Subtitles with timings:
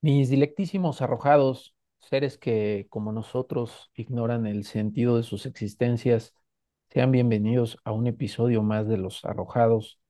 [0.00, 6.34] Mis dilectísimos arrojados, seres que, como nosotros, ignoran el sentido de sus existencias,
[6.90, 10.00] sean bienvenidos a un episodio más de Los Arrojados.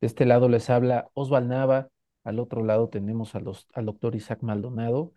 [0.00, 1.88] De este lado les habla Osval Nava,
[2.24, 5.12] al otro lado tenemos al doctor Isaac Maldonado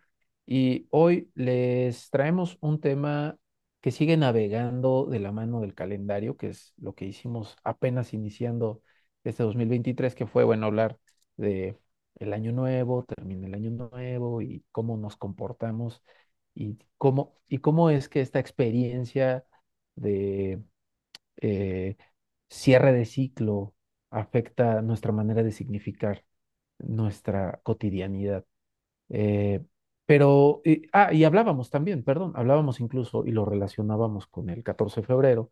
[0.46, 3.36] y hoy les traemos un tema
[3.80, 8.80] que sigue navegando de la mano del calendario, que es lo que hicimos apenas iniciando
[9.24, 10.98] este 2023, que fue, bueno, hablar
[11.36, 11.78] de
[12.16, 16.02] el año nuevo, termina el año nuevo y cómo nos comportamos
[16.54, 19.44] y cómo, y cómo es que esta experiencia
[19.96, 20.62] de
[21.40, 21.96] eh,
[22.48, 23.74] cierre de ciclo
[24.10, 26.24] afecta nuestra manera de significar
[26.78, 28.44] nuestra cotidianidad.
[29.10, 29.62] Eh,
[30.06, 35.00] pero, y- ah, y hablábamos también, perdón, hablábamos incluso y lo relacionábamos con el 14
[35.02, 35.50] de febrero,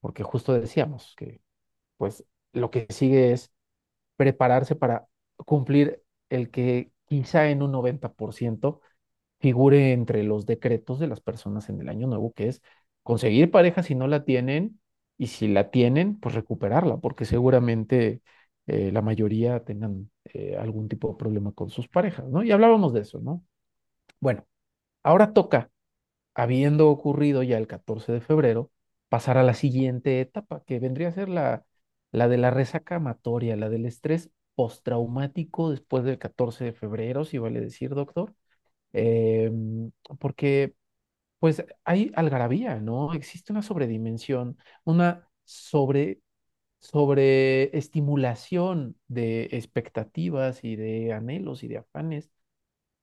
[0.00, 1.40] porque justo decíamos que,
[1.98, 3.52] pues, lo que sigue es
[4.16, 5.08] prepararse para
[5.46, 8.80] cumplir el que quizá en un 90%
[9.40, 12.62] figure entre los decretos de las personas en el año nuevo, que es
[13.02, 14.80] conseguir pareja si no la tienen
[15.16, 18.22] y si la tienen, pues recuperarla, porque seguramente
[18.66, 22.42] eh, la mayoría tengan eh, algún tipo de problema con sus parejas, ¿no?
[22.42, 23.44] Y hablábamos de eso, ¿no?
[24.20, 24.46] Bueno,
[25.02, 25.70] ahora toca
[26.34, 28.70] habiendo ocurrido ya el 14 de febrero,
[29.08, 31.64] pasar a la siguiente etapa, que vendría a ser la,
[32.12, 37.38] la de la resaca amatoria, la del estrés postraumático después del 14 de febrero, si
[37.38, 38.34] vale decir, doctor,
[38.92, 40.74] Em, porque
[41.40, 43.14] pues hay algarabía, ¿no?
[43.14, 46.20] Existe una sobredimensión, una sobre,
[46.80, 52.30] sobreestimulación de expectativas y de anhelos y de afanes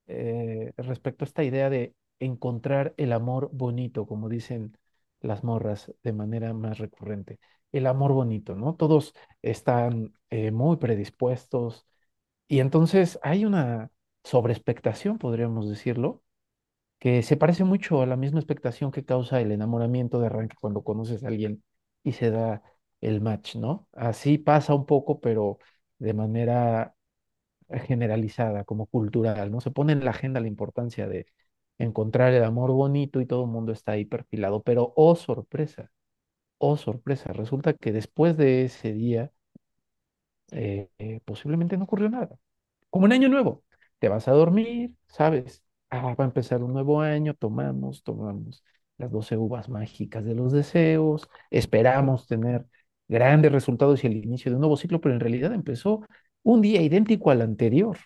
[0.07, 4.77] eh, respecto a esta idea de encontrar el amor bonito, como dicen
[5.21, 7.39] las morras de manera más recurrente.
[7.75, 8.75] El amor bonito, ¿no?
[8.75, 11.85] Todos están eh, muy predispuestos
[12.47, 13.91] y entonces hay una
[14.23, 16.23] sobreexpectación, podríamos decirlo,
[16.99, 20.83] que se parece mucho a la misma expectación que causa el enamoramiento de arranque cuando
[20.83, 21.63] conoces a alguien
[22.03, 22.63] y se da
[23.01, 23.87] el match, ¿no?
[23.93, 25.59] Así pasa un poco, pero
[25.99, 26.95] de manera
[27.87, 29.61] generalizada, como cultural, ¿no?
[29.61, 31.27] Se pone en la agenda la importancia de
[31.77, 35.91] encontrar el amor bonito y todo el mundo está ahí perfilado, pero oh sorpresa,
[36.57, 39.31] oh sorpresa, resulta que después de ese día
[40.51, 42.29] eh, eh, posiblemente no ocurrió nada.
[42.89, 43.63] Como en Año Nuevo,
[43.99, 45.63] te vas a dormir, ¿sabes?
[45.89, 48.63] Ah, va a empezar un nuevo año, tomamos, tomamos
[48.97, 52.65] las 12 uvas mágicas de los deseos, esperamos tener
[53.07, 56.01] grandes resultados y el inicio de un nuevo ciclo, pero en realidad empezó
[56.43, 57.97] un día idéntico al anterior.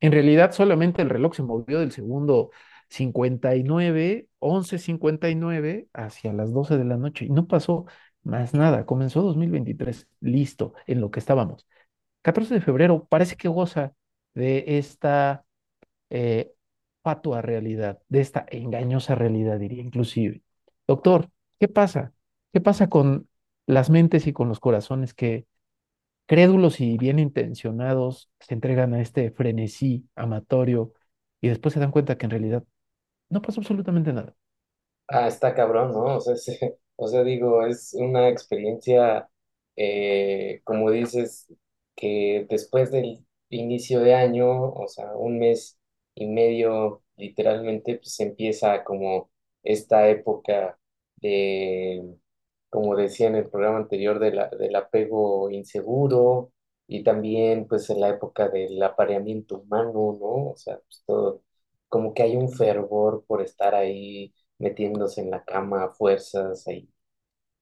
[0.00, 2.50] En realidad solamente el reloj se movió del segundo
[2.88, 7.46] cincuenta y nueve once cincuenta y nueve hacia las 12 de la noche y no
[7.46, 7.86] pasó
[8.22, 8.86] más nada.
[8.86, 11.66] Comenzó 2023, listo, en lo que estábamos.
[12.22, 13.94] 14 de febrero parece que goza
[14.34, 15.44] de esta
[16.10, 16.52] eh,
[17.02, 20.42] fatua realidad, de esta engañosa realidad, diría inclusive.
[20.86, 21.30] Doctor,
[21.60, 22.12] ¿qué pasa?
[22.52, 23.28] ¿Qué pasa con
[23.66, 25.46] las mentes y con los corazones que
[26.26, 30.92] crédulos y bien intencionados se entregan a este frenesí amatorio
[31.40, 32.64] y después se dan cuenta que en realidad
[33.30, 34.34] no pasó absolutamente nada?
[35.08, 36.16] Ah, está cabrón, ¿no?
[36.16, 39.28] O sea, se- o sea, digo, es una experiencia,
[39.76, 41.46] eh, como dices,
[41.96, 45.78] que después del inicio de año, o sea, un mes
[46.14, 49.30] y medio, literalmente, pues empieza como
[49.62, 50.78] esta época
[51.16, 52.16] de,
[52.70, 56.52] como decía en el programa anterior, de la, del apego inseguro
[56.86, 60.50] y también, pues, en la época del apareamiento humano, ¿no?
[60.52, 61.42] O sea, pues todo,
[61.88, 66.88] como que hay un fervor por estar ahí metiéndose en la cama a fuerzas, ahí,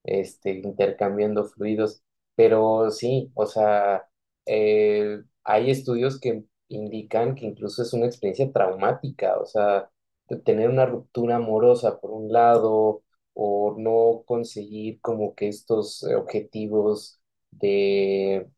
[0.04, 2.02] este, intercambiando fluidos.
[2.34, 4.08] Pero sí, o sea,
[4.46, 9.90] eh, hay estudios que indican que incluso es una experiencia traumática, o sea,
[10.44, 13.02] tener una ruptura amorosa por un lado,
[13.34, 18.48] o no conseguir como que estos objetivos de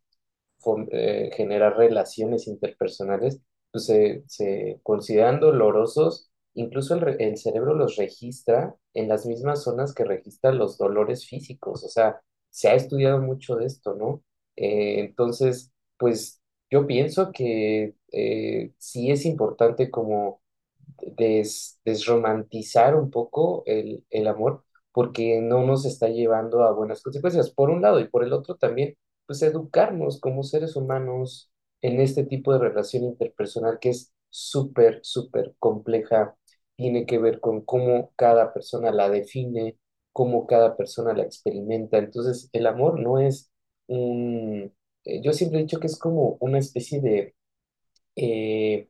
[0.93, 3.41] eh, generar relaciones interpersonales,
[3.79, 6.31] se, se consideran dolorosos.
[6.55, 11.85] Incluso el, el cerebro los registra en las mismas zonas que registra los dolores físicos.
[11.85, 14.23] O sea, se ha estudiado mucho de esto, ¿no?
[14.57, 16.41] Eh, entonces, pues
[16.71, 20.41] yo pienso que eh, sí es importante como
[21.17, 27.51] des- desromantizar un poco el, el amor porque no nos está llevando a buenas consecuencias,
[27.51, 31.51] por un lado, y por el otro también, pues educarnos como seres humanos
[31.85, 36.37] en este tipo de relación interpersonal que es súper, súper compleja,
[36.77, 39.79] tiene que ver con cómo cada persona la define,
[40.13, 41.99] cómo cada persona la experimenta.
[41.99, 43.51] Entonces, el amor no es
[43.87, 44.73] un,
[45.05, 47.35] eh, yo siempre he dicho que es como una especie de...
[48.17, 48.89] eh,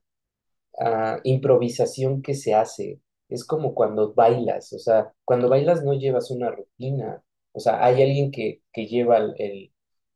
[0.78, 3.00] ah, improvisación que se hace.
[3.28, 8.02] Es como cuando bailas, o sea, cuando bailas no llevas una rutina, o sea, hay
[8.02, 9.72] alguien que, que lleva el,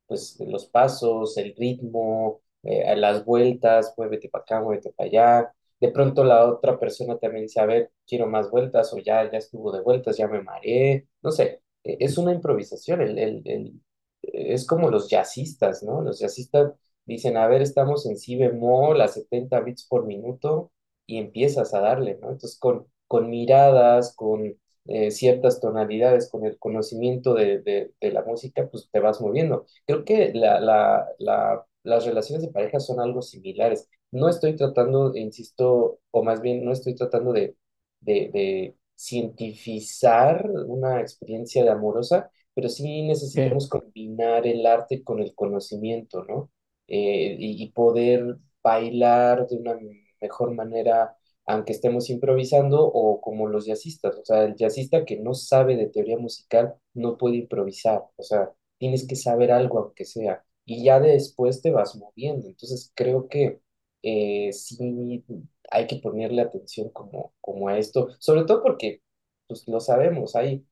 [0.07, 5.55] pues, los pasos, el ritmo, eh, las vueltas, muévete para acá, muévete para allá.
[5.81, 9.39] De pronto la otra persona también dice, a ver, quiero más vueltas o ya, ya
[9.39, 13.81] estuvo de vueltas, ya me mareé, no sé, e- es una improvisación, el, el, el-
[14.23, 16.03] es como los jazzistas, ¿no?
[16.03, 16.73] Los jazzistas
[17.05, 20.73] dicen, a ver, estamos en si bemol a 70 bits por minuto
[21.07, 22.29] y empiezas a darle, ¿no?
[22.31, 24.57] Entonces, con, con miradas, con
[24.87, 29.67] eh, ciertas tonalidades, con el conocimiento de, de, de la música, pues te vas moviendo.
[29.87, 33.89] Creo que la, la, la, las relaciones de pareja son algo similares.
[34.11, 37.57] No estoy tratando, insisto, o más bien no estoy tratando de,
[38.01, 45.35] de, de cientificar una experiencia de amorosa, pero sí necesitamos combinar el arte con el
[45.35, 46.51] conocimiento, ¿no?
[46.89, 49.79] Eh, y, y poder bailar de una
[50.21, 51.17] mejor manera,
[51.47, 55.89] aunque estemos improvisando, o como los jazzistas, o sea, el jazzista que no sabe de
[55.89, 61.01] teoría musical no puede improvisar, o sea, tienes que saber algo aunque sea, y ya
[61.01, 62.49] después te vas moviendo.
[62.49, 63.61] Entonces creo que
[64.03, 65.25] eh, sí
[65.71, 69.03] hay que ponerle atención como, como a esto, sobre todo porque,
[69.49, 70.67] pues lo sabemos, hay,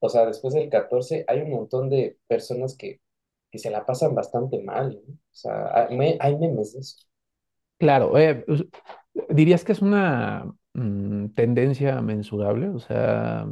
[0.00, 3.00] o sea, después del 14 hay un montón de personas que,
[3.50, 5.02] que se la pasan bastante mal.
[5.06, 6.96] O sea, hay, me- memes de eso.
[7.78, 8.44] claro, eh,
[9.30, 12.68] ¿dirías que es una mm, tendencia mensurable?
[12.70, 13.46] O sea,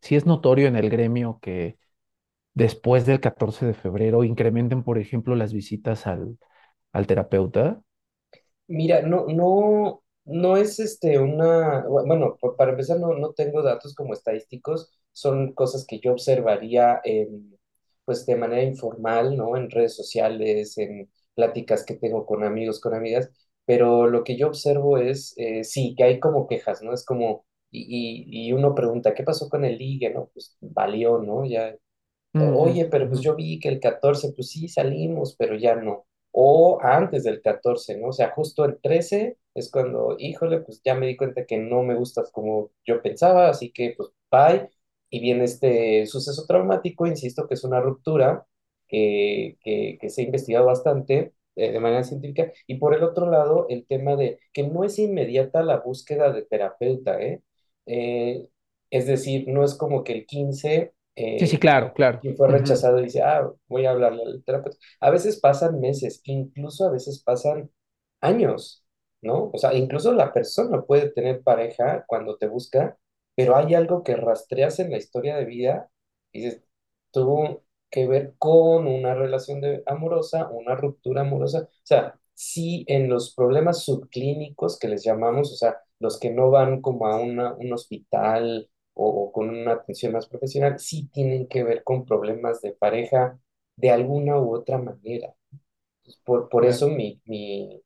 [0.00, 1.78] si es notorio en el gremio que
[2.56, 6.38] después del 14 de febrero incrementen, por ejemplo, las visitas al,
[6.92, 7.82] al terapeuta.
[8.68, 13.62] Mira, no, no, no es este una, bu- bueno, pa- para empezar no, no tengo
[13.62, 17.00] datos como estadísticos, son cosas que yo observaría
[18.04, 19.56] pues de manera informal, ¿no?
[19.56, 23.30] En redes sociales, en pláticas que tengo con amigos, con amigas,
[23.64, 26.92] pero lo que yo observo es, eh, sí, que hay como quejas, ¿no?
[26.94, 30.30] Es como, y, y, y uno pregunta, ¿qué pasó con el ligue, no?
[30.32, 31.44] Pues valió, ¿no?
[31.44, 31.74] Ya
[32.44, 36.06] Oye, pero pues yo vi que el 14 pues sí salimos, pero ya no.
[36.32, 38.08] O antes del 14, ¿no?
[38.08, 41.82] O sea, justo el 13 es cuando, híjole, pues ya me di cuenta que no
[41.82, 44.70] me gustas como yo pensaba, así que pues bye.
[45.10, 48.46] Y viene este suceso traumático, insisto, que es una ruptura
[48.88, 52.52] que, que, que se ha investigado bastante eh, de manera científica.
[52.66, 56.42] Y por el otro lado, el tema de que no es inmediata la búsqueda de
[56.42, 57.42] terapeuta, ¿eh?
[57.86, 58.48] Eh,
[58.90, 60.94] es decir, no es como que el 15
[61.36, 62.20] Sí, sí, eh, claro, claro.
[62.20, 64.78] quien fue rechazado dice, ah, voy a hablarle al terapeuta.
[65.00, 67.70] A veces pasan meses, incluso a veces pasan
[68.20, 68.84] años,
[69.22, 69.50] ¿no?
[69.52, 72.98] O sea, incluso la persona puede tener pareja cuando te busca,
[73.34, 75.90] pero hay algo que rastreas en la historia de vida
[76.32, 76.62] y dices,
[77.10, 81.62] tuvo que ver con una relación de, amorosa, una ruptura amorosa.
[81.62, 86.50] O sea, sí en los problemas subclínicos que les llamamos, o sea, los que no
[86.50, 91.64] van como a una- un hospital o, con una atención más profesional, sí tienen que
[91.64, 93.40] ver con problemas de pareja
[93.76, 95.34] de alguna u otra manera.
[96.04, 97.82] Pues, Por, por eso mi, mi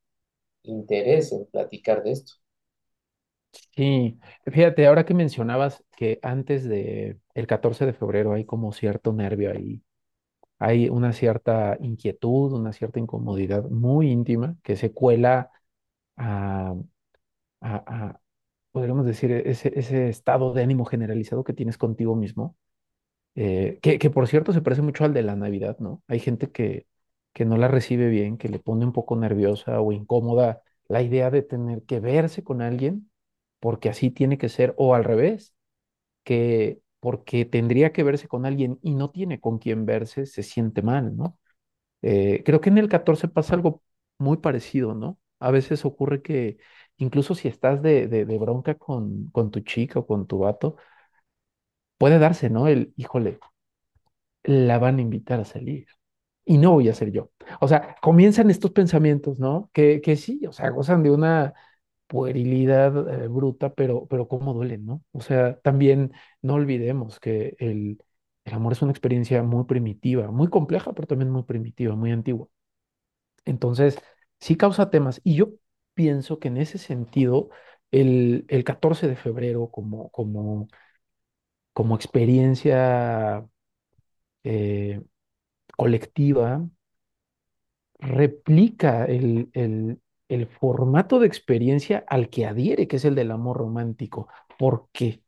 [0.64, 2.34] interés en platicar de esto.
[3.76, 9.12] Sí, fíjate, ahora que mencionabas que antes de el 14 de febrero hay como cierto
[9.12, 9.82] nervio ahí,
[10.58, 15.50] hay una cierta inquietud, una cierta incomodidad muy íntima que se cuela
[16.16, 16.74] a,
[17.62, 18.20] a, a,
[18.72, 22.56] podríamos decir, ese, ese estado de ánimo generalizado que tienes contigo mismo
[23.34, 26.02] eh, que, por cierto se parece mucho al de la Navidad, ¿no?
[26.08, 26.86] Hay gente que,
[27.32, 31.30] que no la recibe bien, que le pone un poco nerviosa o incómoda la idea
[31.30, 33.10] de tener que verse con alguien,
[33.60, 35.54] porque así tiene que ser, o al revés,
[36.24, 40.82] que porque tendría que verse con alguien y no tiene con quién verse, se siente
[40.82, 41.38] mal, ¿no?
[42.02, 43.82] Eh, creo que en el 14 pasa algo
[44.18, 45.18] muy parecido, ¿no?
[45.40, 46.58] A veces ocurre que
[47.00, 48.06] incluso si estás de,
[48.40, 50.76] bronca con, con tu chica o con tu vato,
[51.98, 52.66] puede darse, ¿no?
[52.68, 53.38] El, híjole
[54.44, 55.86] la van a invitar a salir
[56.44, 57.30] y no voy a ser yo.
[57.60, 59.70] O sea, comienzan estos pensamientos, ¿no?
[59.72, 61.54] Que, que sí, o sea, gozan de una
[62.06, 65.04] puerilidad eh, bruta, pero, pero cómo duelen, ¿no?
[65.12, 68.02] O sea, también no olvidemos que el,
[68.44, 72.48] el amor es una experiencia muy primitiva, muy compleja, pero también muy primitiva, muy antigua.
[73.44, 73.98] Entonces,
[74.40, 75.50] sí causa temas y yo
[76.00, 77.50] pienso que en ese sentido,
[77.90, 80.68] el, el 14 de febrero como, como,
[81.72, 83.46] como experiencia
[84.44, 85.02] eh,
[85.76, 86.68] colectiva,
[87.98, 93.58] replica el, el, el formato de experiencia al que adhiere, que es el del amor
[93.58, 94.28] romántico.
[94.58, 95.22] ¿Por qué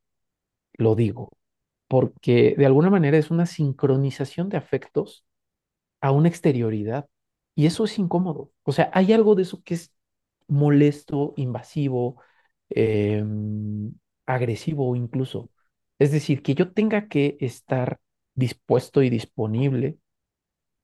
[0.75, 1.31] lo digo?
[1.88, 5.26] Porque de alguna manera es una sincronización de afectos
[6.00, 7.09] a una exterioridad.
[7.57, 8.52] Y eso es incómodo.
[8.64, 9.93] O sea, hay algo de eso que es
[10.53, 12.23] molesto, invasivo,
[12.71, 13.93] em,
[14.27, 15.51] agresivo incluso.
[15.99, 18.01] Es decir, que yo tenga que estar
[18.35, 19.99] dispuesto y disponible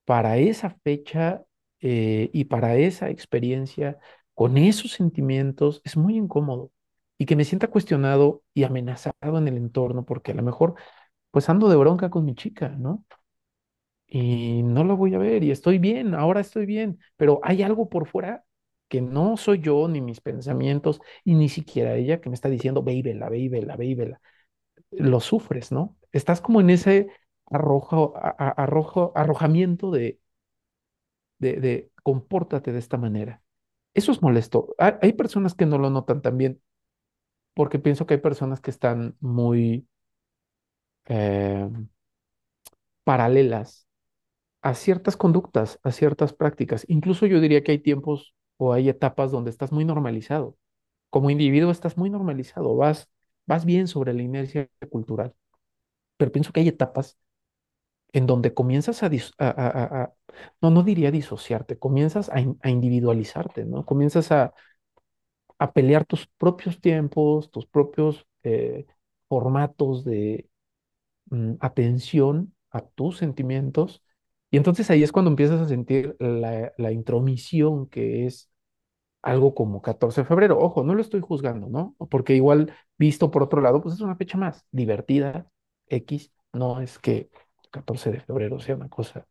[0.05, 1.45] para esa fecha
[1.81, 3.99] eh, y para esa experiencia,
[4.35, 6.73] con esos sentimientos, es muy incómodo.
[7.19, 10.75] Y que me sienta cuestionado y amenazado en el entorno, porque a lo mejor,
[11.31, 13.05] pues ando de bronca con mi chica, ¿no?
[14.07, 17.89] Y no la voy a ver y estoy bien, ahora estoy bien, pero hay algo
[17.91, 18.45] por fuera
[18.89, 22.83] que no soy yo, ni mis pensamientos, y ni siquiera ella que me está diciendo,
[22.87, 24.21] la veívela, veívela.
[24.91, 25.97] Lo sufres, ¿no?
[26.13, 27.09] Estás como en ese
[27.47, 30.21] arrojo, arrojo, arrojamiento de
[31.39, 33.43] de, compórtate de esta manera.
[33.95, 34.75] Eso es molesto.
[34.79, 36.61] Hay, personas que no lo notan también,
[37.55, 39.87] porque pienso que hay personas que están muy
[41.07, 41.69] eh,
[43.05, 43.87] paralelas
[44.63, 46.85] a ciertas conductas, a ciertas prácticas.
[46.89, 50.59] Incluso yo diría que hay tiempos o hay etapas donde estás muy normalizado.
[51.11, 53.11] Como individuo estás muy normalizado, vas,
[53.47, 55.35] vas bien sobre la inercia cultural,
[56.19, 57.19] pero pienso que hay etapas
[58.13, 59.11] en donde comienzas a,
[60.61, 63.85] no, no diría disociarte, comienzas a, in- a individualizarte, ¿no?
[63.87, 64.55] Comienzas a,
[65.59, 68.87] a pelear tus propios tiempos, tus propios eh,
[69.29, 70.49] formatos de
[71.31, 74.03] mm, atención a tus sentimientos.
[74.51, 78.48] Y entonces ahí es cuando empiezas a sentir la, la intromisión que es
[79.29, 80.59] algo como 14 de febrero.
[80.59, 81.95] Ojo, no lo estoy juzgando, ¿no?
[82.11, 85.49] Porque igual visto por otro lado, pues es una fecha más divertida,
[85.89, 87.31] X, no es que
[87.71, 89.27] 14 de febrero sea una cosa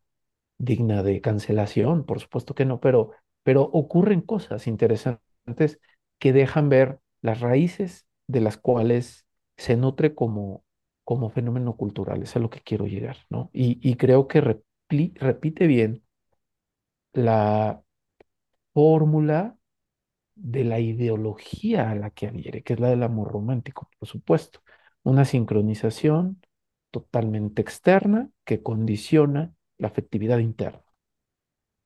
[0.58, 3.12] digna de cancelación, por supuesto que no, pero,
[3.42, 5.80] pero ocurren cosas interesantes
[6.18, 9.26] que dejan ver las raíces de las cuales
[9.56, 10.64] se nutre como,
[11.04, 13.50] como fenómeno cultural, es a lo que quiero llegar, ¿no?
[13.52, 14.40] Y, y creo que
[14.90, 16.02] repite bien
[17.12, 17.82] la
[18.74, 19.57] fórmula
[20.38, 24.60] de la ideología a la que adhiere, que es la del amor romántico, por supuesto.
[25.02, 26.42] Una sincronización
[26.90, 30.82] totalmente externa que condiciona la afectividad interna.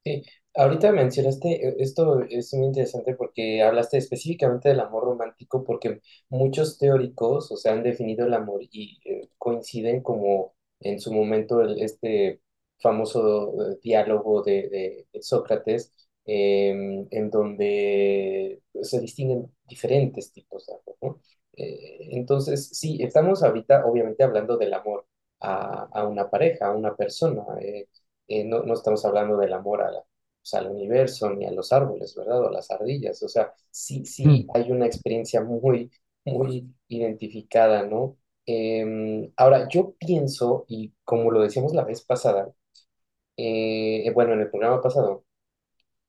[0.04, 6.00] Sí, ahorita mencionaste, eh, esto es muy interesante porque hablaste específicamente del amor romántico, porque
[6.28, 11.62] muchos teóricos, o sea, han definido el amor y eh, coinciden como en su momento
[11.62, 12.40] este
[12.80, 15.92] famoso eh, diálogo de Sócrates,
[16.24, 21.20] em, en donde se distinguen diferentes tipos de amor, ¿no?
[21.56, 25.06] Eh, entonces, sí, estamos ahorita obviamente hablando del amor
[25.40, 27.44] a, a una pareja, a una persona.
[27.60, 27.88] eh,
[28.28, 30.04] eh, no, no estamos hablando del amor a la-
[30.40, 32.42] pues, al universo ni a los árboles, ¿verdad?
[32.44, 33.22] O a las ardillas.
[33.22, 35.90] O sea, sí, sí Mm, hay una experiencia muy,
[36.24, 38.16] muy identificada, ¿no?
[38.46, 42.52] Em, ahora, yo pienso, y como lo decíamos la vez pasada,
[44.14, 45.24] bueno, en el programa pasado,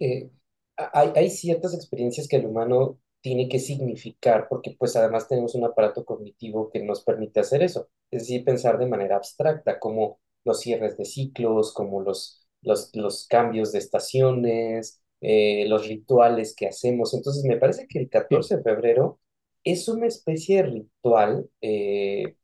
[0.03, 0.29] eh,
[0.77, 6.03] hay, ciertas experiencias que el humano tiene que significar, porque pues además tenemos un aparato
[6.05, 10.97] cognitivo que nos permite hacer eso, es decir, pensar de manera abstracta, como los cierres
[10.97, 17.13] de ciclos, como los, los, cambios de estaciones, eh, los rituales que hacemos.
[17.13, 19.19] Entonces, me parece que el sí, 14 de febrero
[19.63, 22.35] es una especie de ritual, eh,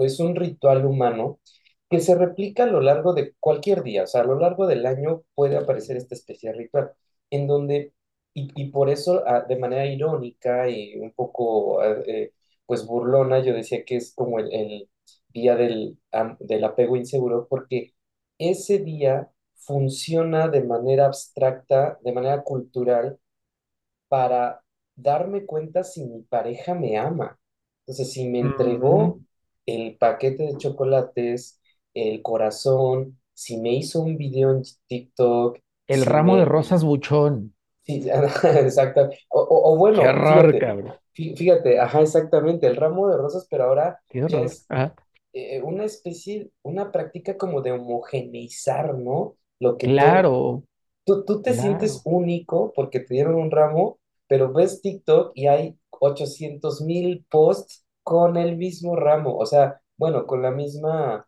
[0.00, 1.40] es un ritual humano
[1.92, 4.86] que se replica a lo largo de cualquier día, o sea, a lo largo del
[4.86, 6.92] año puede aparecer esta especie de ritual,
[7.30, 7.94] en donde,
[8.34, 12.32] y, y por eso ah, de manera irónica y un poco, ah, eh,
[12.66, 14.90] pues burlona, yo decía que es como el, el
[15.30, 15.98] día del,
[16.40, 17.94] del apego inseguro, porque
[18.38, 23.18] ese día funciona de manera abstracta, de manera cultural,
[24.08, 24.62] para
[24.96, 27.38] darme cuenta si mi pareja me ama.
[27.80, 29.24] Entonces, si me entregó Ujú.
[29.66, 31.60] el paquete de chocolates,
[31.94, 37.54] el corazón, si me hizo un video en TikTok, El si ramo de rosas buchón.
[37.82, 38.04] Sí,
[38.44, 39.10] exacto.
[39.30, 40.94] O, o- o Qué bueno, horror, fíjate, cabrón.
[41.14, 44.56] fí- fíjate, ajá, exactamente, el ramo de rosas, pero ahora Qué horror.
[44.56, 44.70] es
[45.32, 49.36] eh, una especie, una práctica como de homogeneizar, ¿no?
[49.60, 50.64] Lo que claro,
[51.04, 55.78] Tú, tú te sientes único porque te dieron un ramo, pero ves TikTok y hay
[55.90, 61.26] ochocientos mil posts con el mismo ramo, o sea, bueno, con la misma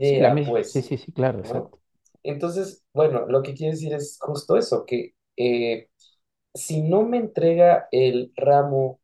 [0.00, 0.62] Sí, idea, misma.
[0.64, 1.70] Sí, pues, sí, sí, claro, ¿no?
[1.70, 1.80] exacto.
[2.22, 5.88] Entonces, bueno, lo que quiero decir es justo eso, que eh,
[6.54, 9.00] si no me entrega el ramo,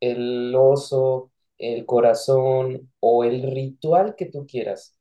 [0.00, 4.98] el oso, el corazón o el ritual que tú quieras,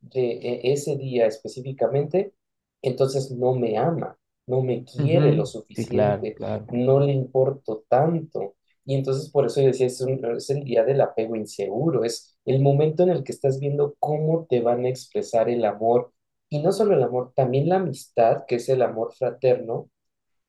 [0.00, 2.34] de e- ese día específicamente,
[2.82, 6.68] entonces no me ama, no me quiere lo Ujú, Sí, claro, suficiente, claro.
[6.68, 8.56] no le importo tanto.
[8.84, 12.29] Y entonces por eso yo decía, es, un- es el día del apego inseguro, es
[12.44, 16.12] el momento en el que estás viendo cómo te van a expresar el amor.
[16.48, 19.90] Y no solo el amor, también la amistad, que es el amor fraterno.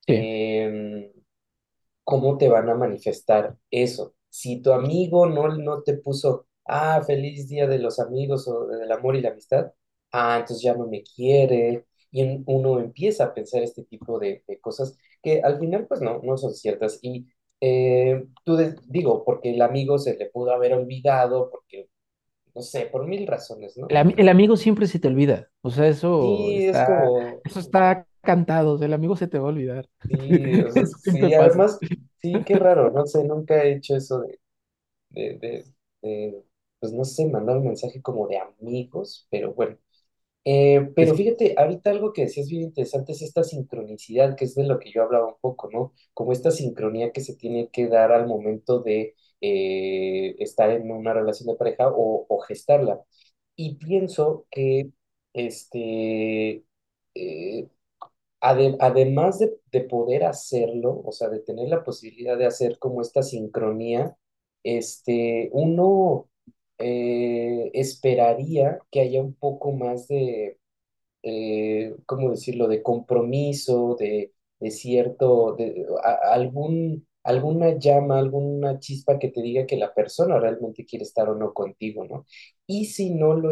[0.06, 0.32] Sí.
[0.66, 1.10] em,
[2.04, 4.14] ¿cómo te van a manifestar eso?
[4.28, 8.90] Si tu amigo no, no te puso, ah, feliz día de los amigos o del
[8.92, 9.72] amor y la amistad,
[10.12, 11.86] ah, entonces ya no me quiere.
[12.10, 16.20] Y uno empieza a pensar este tipo de, de cosas que al final pues no,
[16.22, 16.98] no son ciertas.
[17.02, 17.26] Y
[17.62, 21.90] eh, tú de- digo, porque el amigo se le pudo haber olvidado, porque,
[22.54, 23.88] no sé, por mil razones, ¿no?
[23.88, 25.50] El, ami- el amigo siempre se te olvida.
[25.62, 28.74] O sea, eso Sí, es está, como, eso está cantado.
[28.74, 29.88] o sea, el amigo se te va a olvidar.
[30.06, 31.80] sí, o sea, sí, además,
[32.20, 34.40] sí, qué raro, no sé, nunca he hecho eso de,
[35.10, 35.64] de, de,
[36.02, 36.44] de,
[36.80, 39.78] pues no sé, mandar un mensaje como de amigos, pero bueno.
[40.44, 44.64] Eh, pero fíjate, ahorita algo que decías bien interesante es esta sincronicidad, que es de
[44.64, 45.92] lo que yo hablaba un poco, ¿no?
[46.14, 51.14] Como esta sincronía que se tiene que dar al momento de eh, estar en una
[51.14, 53.00] relación de pareja o, o gestarla.
[53.56, 54.90] Y pienso que,
[55.32, 56.64] este,
[57.14, 57.68] eh,
[58.40, 63.00] ade- además de, de poder hacerlo, o sea, de tener la posibilidad de hacer como
[63.02, 64.16] esta sincronía,
[64.64, 66.28] este, uno
[66.82, 70.58] eh, esperaría que haya un poco más de
[71.22, 74.32] eh, ¿cómo decirlo?, de compromiso, de,
[74.70, 75.86] cierto, de
[76.24, 81.34] algún, alguna llama, alguna chispa que te diga que la persona realmente quiere estar o
[81.34, 82.26] no contigo, ¿no?
[82.66, 83.50] Y si no lo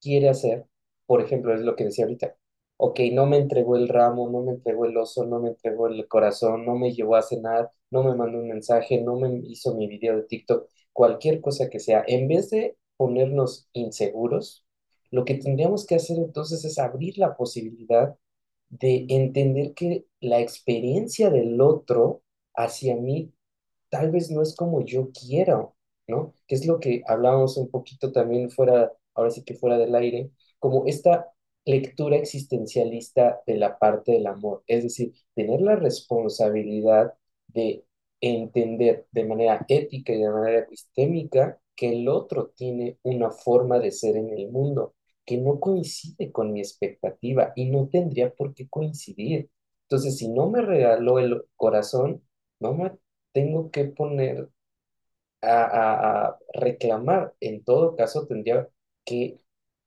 [0.00, 0.66] quiere hacer,
[1.06, 2.36] por ejemplo, es lo que decía ahorita,
[2.76, 6.06] ok, no me entregó el ramo, no me entregó el oso, no me entregó el
[6.08, 9.86] corazón, no me llevó a cenar, no me mandó un mensaje, no me hizo mi
[9.86, 14.64] video de TikTok, cualquier cosa que sea, en vez de ponernos inseguros,
[15.10, 18.16] lo que tendríamos que hacer entonces es abrir la posibilidad
[18.70, 22.22] de entender que la experiencia del otro
[22.54, 23.32] hacia mí
[23.90, 26.34] tal vez no es como yo quiero, ¿no?
[26.46, 30.30] Que es lo que hablábamos un poquito también fuera, ahora sí que fuera del aire,
[30.58, 31.32] como esta
[31.64, 37.14] lectura existencialista de la parte del amor, es decir, tener la responsabilidad
[37.48, 37.84] de
[38.22, 43.92] entender de manera ética y de manera epistémica que el otro tiene una forma de
[43.92, 44.94] ser en el mundo
[45.26, 49.50] que no coincide con mi expectativa y no tendría por qué coincidir.
[49.84, 52.22] Entonces, si no me regaló el corazón,
[52.60, 52.92] no me
[53.32, 54.50] tengo que poner
[55.42, 57.34] a, a- a reclamar.
[57.40, 58.68] En todo caso, tendría
[59.04, 59.38] que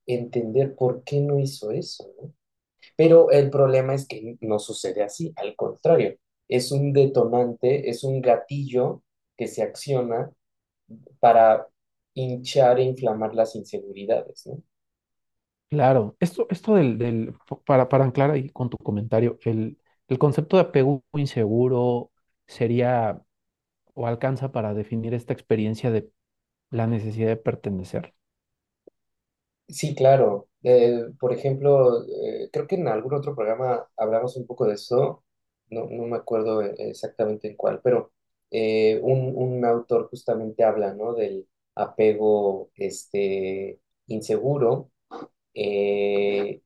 [0.07, 2.33] entender por qué no hizo eso, ¿no?
[2.97, 8.21] Pero el problema es que no sucede así, al contrario, es un detonante, es un
[8.21, 9.03] gatillo
[9.37, 10.31] que se acciona
[11.19, 11.67] para
[12.15, 14.63] hinchar e inflamar las inseguridades, ¿no?
[15.69, 20.57] claro, esto, esto del, del, para, para anclar ahí con tu comentario, el, el concepto
[20.57, 22.11] de apego inseguro
[22.47, 23.21] sería
[23.95, 26.11] o alcanza para definir esta experiencia de
[26.71, 28.15] la necesidad de pertenecer.
[29.67, 30.49] Sí, claro.
[30.63, 35.24] Eh, por ejemplo, eh, creo que en algún otro programa hablamos un poco de eso,
[35.69, 38.11] no, no me acuerdo eh, exactamente en cuál, pero
[38.51, 41.13] eh, un, un autor justamente habla, ¿no?
[41.13, 44.91] Del apego este, inseguro,
[45.55, 46.61] eh,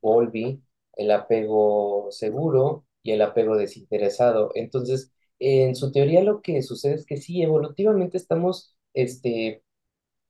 [0.00, 0.62] Bowlby,
[0.94, 4.50] el apego seguro y el apego desinteresado.
[4.54, 9.62] Entonces, en su teoría lo que sucede es que sí, evolutivamente estamos este,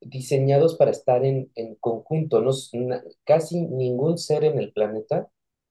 [0.00, 2.42] diseñados para estar en, en conjunto.
[2.42, 2.52] No,
[3.24, 5.28] casi ningún ser en el planeta,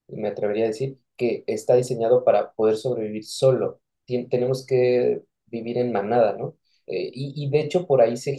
[0.07, 3.81] me atrevería a decir, que está diseñado para poder sobrevivir solo.
[4.07, 6.55] Tien- tenemos que vivir en manada, ¿no?
[6.87, 8.37] Eh, y, y de hecho por ahí se,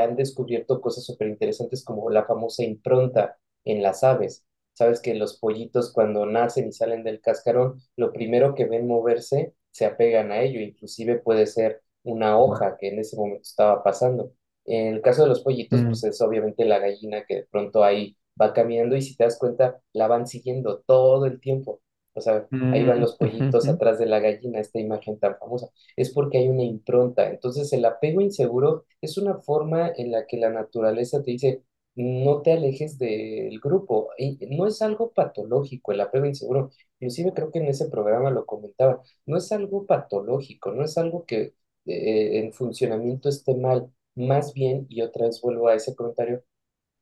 [0.00, 4.44] han descubierto cosas súper interesantes como la famosa impronta en las aves.
[4.74, 9.54] Sabes que los pollitos cuando nacen y salen del cascarón, lo primero que ven moverse,
[9.72, 14.32] se apegan a ello, inclusive puede ser una hoja que en ese momento estaba pasando.
[14.64, 17.84] En el caso de los pollitos, Mm, pues es obviamente la gallina que de pronto
[17.84, 21.80] ahí va caminando y si te das cuenta, la van siguiendo todo el tiempo.
[22.14, 25.68] O sea, ahí van mm, los pollitos atrás de la gallina, esta imagen tan famosa.
[25.96, 27.28] Es porque hay una impronta.
[27.30, 31.62] Entonces, el apego inseguro es una forma en la que la naturaleza te dice,
[31.94, 34.10] no te alejes del grupo.
[34.18, 36.70] Y no es algo patológico el apego inseguro.
[36.98, 39.02] Inclusive creo que en ese programa lo comentaba.
[39.26, 41.54] No es algo patológico, no es algo que
[41.86, 46.44] eh, en funcionamiento esté mal más bien, y otra vez vuelvo a ese comentario,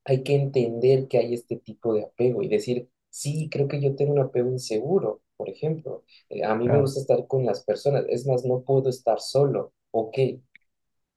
[0.05, 3.94] hay que entender que hay este tipo de apego y decir, sí, creo que yo
[3.97, 6.05] tengo un apego inseguro, por ejemplo.
[6.29, 9.21] Eh, a mí me Claro, gusta estar con las personas, es más, no puedo estar
[9.21, 9.73] solo.
[9.90, 10.16] Ok,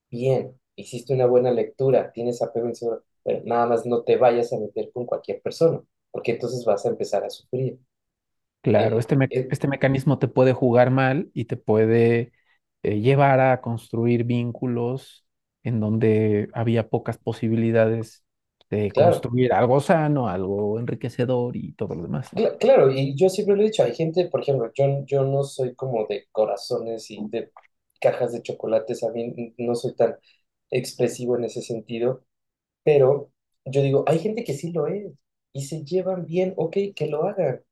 [0.09, 4.59] bien, hiciste una buena lectura, tienes apego inseguro, pero nada más no te vayas a
[4.59, 7.79] meter con cualquier persona, porque entonces vas a empezar a sufrir.
[8.61, 8.99] claro.
[8.99, 12.31] Eh, Este, eh, este mecanismo te puede jugar mal y te puede
[12.83, 15.25] eh, llevar a construir vínculos
[15.63, 18.23] en donde había pocas posibilidades
[18.71, 22.43] de Claro, construir algo sano, algo enriquecedor y todo lo demás, ¿no?
[22.43, 25.43] cla- claro, y yo siempre lo he dicho, hay gente, por ejemplo, yo, yo no
[25.43, 27.51] soy como de corazones y de
[28.01, 30.15] cajas de chocolates, a mí no soy tan
[30.71, 32.23] expresivo en ese sentido,
[32.83, 33.31] pero
[33.65, 35.13] yo digo, hay gente que sí lo es
[35.53, 37.63] y se llevan bien, ok, que lo hagan,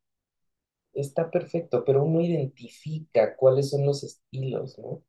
[0.93, 5.03] está perfecto, pero uno identifica cuáles son los estilos, ¿no?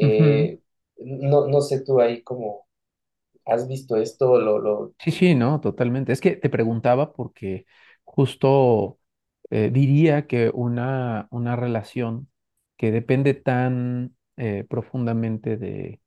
[0.00, 0.50] Ujú.
[0.50, 0.60] Eh,
[0.98, 2.67] no, no sé tú ahí cómo
[3.48, 6.12] has visto esto, lo, Sí, sí, no, totalmente.
[6.12, 7.66] Es que te preguntaba porque
[8.04, 8.98] justo
[9.50, 12.28] eh, diría que una, una relación
[12.76, 16.00] que depende tan eh, profundamente de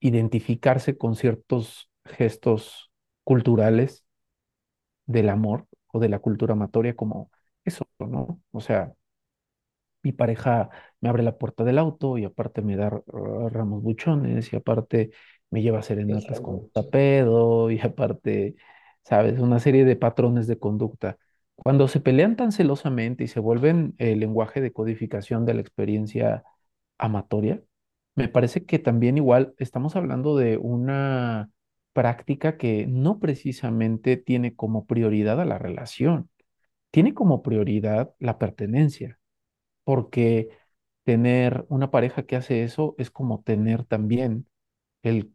[0.00, 2.90] identificarse con ciertos gestos
[3.24, 4.04] culturales
[5.06, 7.30] del amor o de la cultura amatoria como
[7.64, 8.40] eso, ¿no?
[8.52, 8.94] O sea,
[10.02, 12.90] mi pareja me abre la puerta del auto y aparte me da
[13.50, 15.10] ramos buchones y aparte
[15.50, 18.56] me lleva el serenatas con tapedo y aparte,
[19.04, 19.38] ¿sabes?
[19.40, 21.18] Una serie de patrones de conducta.
[21.56, 26.44] Cuando se pelean tan celosamente y se vuelven el lenguaje de codificación de la experiencia
[26.98, 27.62] amatoria,
[28.14, 31.50] me parece que también igual estamos hablando de una
[31.92, 36.30] práctica que no precisamente tiene como prioridad a la relación,
[36.90, 39.18] tiene como prioridad la pertenencia
[39.84, 40.48] porque
[41.04, 44.46] tener una pareja que hace eso es como tener también
[45.02, 45.32] el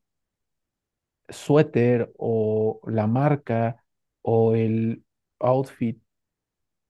[1.30, 3.84] suéter o la marca
[4.22, 5.04] o el
[5.40, 6.02] outfit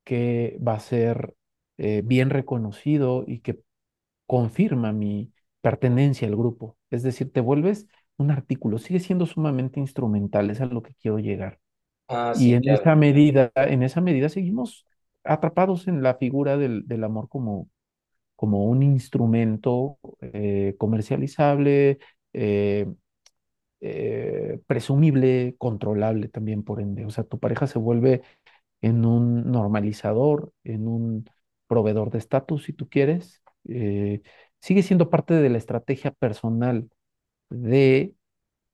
[0.04, 1.34] que va a ser
[1.78, 3.60] eh, bien reconocido y que
[4.26, 6.78] confirma mi pertenencia al grupo.
[6.90, 7.86] Es decir, te vuelves
[8.18, 11.60] un artículo, sigue siendo sumamente instrumental, es a lo que quiero llegar.
[12.08, 12.84] Ah, Y sí, en claro.
[12.84, 14.86] esa medida, en esa medida seguimos
[15.24, 17.68] atrapados en la figura del, del amor como
[18.36, 21.98] como un instrumento eh, comercializable,
[22.32, 22.86] eh,
[23.84, 27.06] eh, presumible, controlable también por ende.
[27.06, 28.22] O sea, tu pareja se vuelve
[28.82, 31.28] en un normalizador, en un
[31.66, 33.42] proveedor de estatus, si tú quieres.
[33.68, 34.22] eh,
[34.60, 36.88] sigue siendo parte de la estrategia personal
[37.50, 38.14] de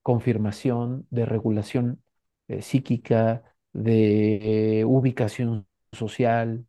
[0.03, 2.03] confirmación, de regulación
[2.49, 3.43] eh, psíquica,
[3.73, 6.67] de ubicación social,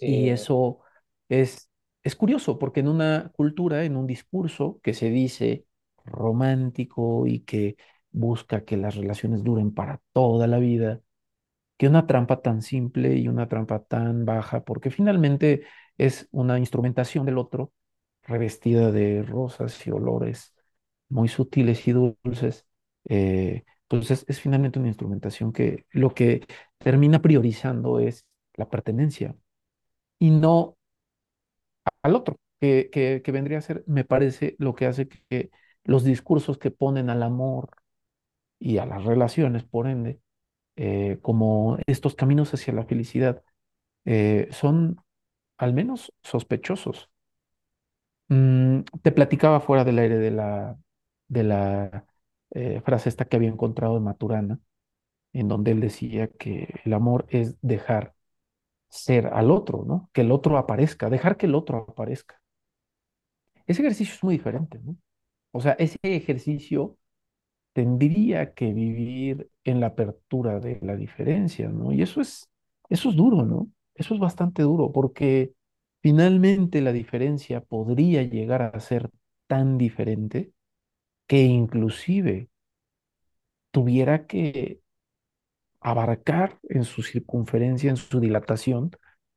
[0.00, 0.80] y eso
[1.28, 1.70] es,
[2.02, 5.66] es curioso, porque en una cultura, en un discurso que se dice
[6.08, 7.76] romántico y que
[8.10, 11.00] busca que las relaciones duren para toda la vida,
[11.76, 15.64] que una trampa tan simple y una trampa tan baja, porque finalmente
[15.98, 17.72] es una instrumentación del otro,
[18.22, 20.54] revestida de rosas y olores
[21.08, 22.66] muy sutiles y dulces,
[23.08, 26.46] eh, pues es, finalmente una instrumentación que lo que
[26.78, 29.36] termina priorizando es la pertenencia
[30.18, 30.76] y no
[32.02, 35.50] al otro, que, que vendría a ser, me parece, lo que hace que
[35.88, 37.70] los discursos que ponen al amor
[38.60, 40.20] y a las relaciones, por ende,
[40.76, 43.42] eh, como estos caminos hacia la felicidad,
[44.06, 45.00] eh, son
[45.58, 47.10] al menos sospechosos.
[48.28, 50.78] Mm, te platicaba fuera del aire de la,
[51.28, 52.06] de la
[52.50, 54.60] eh, frase esta que había encontrado de Maturana,
[55.32, 58.14] en donde él decía que el amor es dejar
[58.90, 60.10] ser al otro, ¿no?
[60.14, 62.40] Que el otro aparezca, dejar que el otro aparezca.
[63.68, 64.96] Ese ejercicio es muy diferente, ¿no?
[65.58, 66.96] O sea, ese ejercicio
[67.74, 71.92] tendría que vivir en la apertura de la diferencia, ¿no?
[71.92, 72.48] Y eso es,
[72.90, 73.70] eso es duro, ¿no?
[73.94, 75.52] Eso es bastante duro, porque
[76.02, 79.10] finalmente la diferencia podría llegar a ser
[79.48, 80.52] tan diferente
[81.28, 82.50] que inclusive
[83.70, 84.80] tuviera que
[85.80, 88.90] abarcar en su circunferencia, en su dilatación,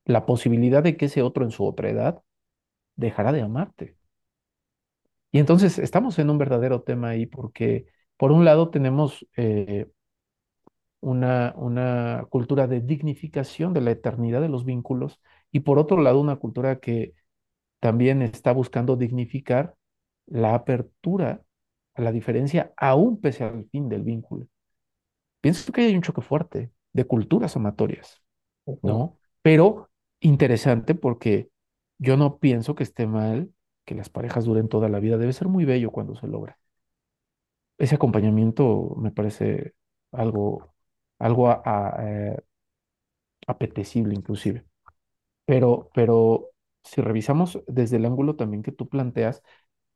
[0.06, 2.22] la posibilidad de que ese otro en su otredad
[2.98, 3.98] dejara de amarte.
[5.32, 7.86] Y entonces estamos en un verdadero tema ahí porque,
[8.18, 9.88] por un lado, tenemos eh,
[11.00, 15.20] una, una cultura de dignificación de la eternidad de los vínculos
[15.52, 17.14] y, por otro lado, una cultura que
[17.80, 19.76] también está buscando dignificar
[20.28, 21.44] la apertura
[21.96, 24.48] a la diferencia, aún pese al fin del vínculo.
[25.42, 28.22] Pienso que hay un choque fuerte de culturas amatorias,
[28.82, 29.18] ¿no?
[29.42, 29.90] Pero
[30.22, 31.50] interesante porque
[32.00, 33.52] yo no pienso que esté mal
[33.86, 35.18] que las parejas duren toda la vida.
[35.18, 36.58] Debe ser muy bello cuando se logra.
[37.78, 39.74] ese acompañamiento me parece
[40.12, 40.74] algo,
[41.20, 42.38] algo eh,
[43.48, 44.66] apetecible inclusive.
[45.46, 46.52] Pero, pero
[46.84, 49.44] si revisamos desde el ángulo también que tú planteas,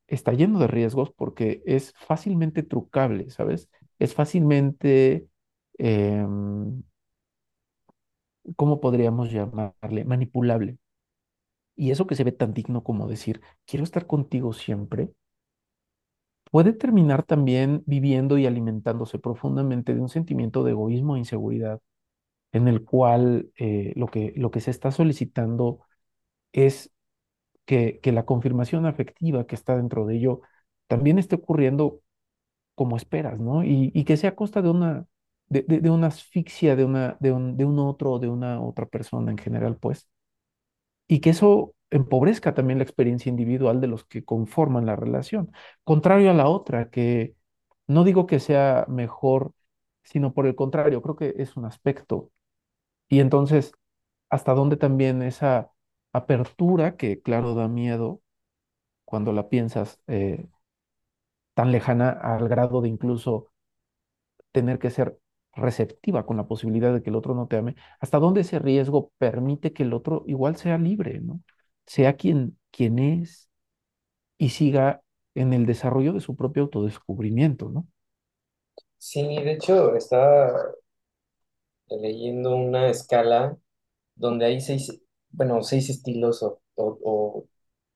[0.08, 3.70] está lleno de riesgos porque es fácilmente trucable, ¿sabes?
[4.00, 5.28] Es fácilmente,
[5.80, 6.84] em,
[8.56, 10.04] ¿cómo podríamos llamarle?
[10.06, 10.78] Manipulable.
[11.76, 15.12] Y eso que se ve tan digno como decir, quiero estar contigo siempre,
[16.52, 21.82] puede terminar también viviendo y alimentándose profundamente de un sentimiento de egoísmo e inseguridad,
[22.54, 25.82] en el cual eh, lo que, lo que se está solicitando
[26.54, 26.92] es
[27.66, 30.42] que, que la confirmación afectiva que está dentro de ello
[30.88, 32.02] también esté ocurriendo
[32.76, 33.64] como esperas, ¿no?
[33.64, 35.08] Y, y que sea a costa de una,
[35.50, 39.32] de, una asfixia de, una, de, un, de un otro o de una otra persona
[39.32, 40.08] en general, pues.
[41.08, 45.52] Y que eso empobrezca también la experiencia individual de los que conforman la relación.
[45.84, 47.36] Contrario a la otra, que
[47.88, 49.54] no digo que sea mejor,
[50.04, 52.32] sino por el contrario, creo que es un aspecto.
[53.10, 53.74] Y entonces,
[54.30, 55.72] hasta dónde también esa
[56.14, 58.22] apertura, que claro da miedo
[59.06, 60.48] cuando la piensas eh,
[61.56, 63.52] tan lejana al grado de incluso
[64.52, 65.20] tener que ser
[65.56, 69.12] receptiva con la posibilidad de que el otro no te ame, hasta dónde ese riesgo
[69.18, 71.42] permite que el otro igual sea libre, ¿no?
[71.86, 73.50] Sea quien, quien es
[74.38, 75.04] y siga
[75.36, 77.88] en el desarrollo de su propio autodescubrimiento, ¿no?
[78.98, 80.52] Sí, de hecho, estaba
[81.90, 83.58] leyendo una escala
[84.16, 87.48] donde hay seis, bueno, seis estilos o, o- o,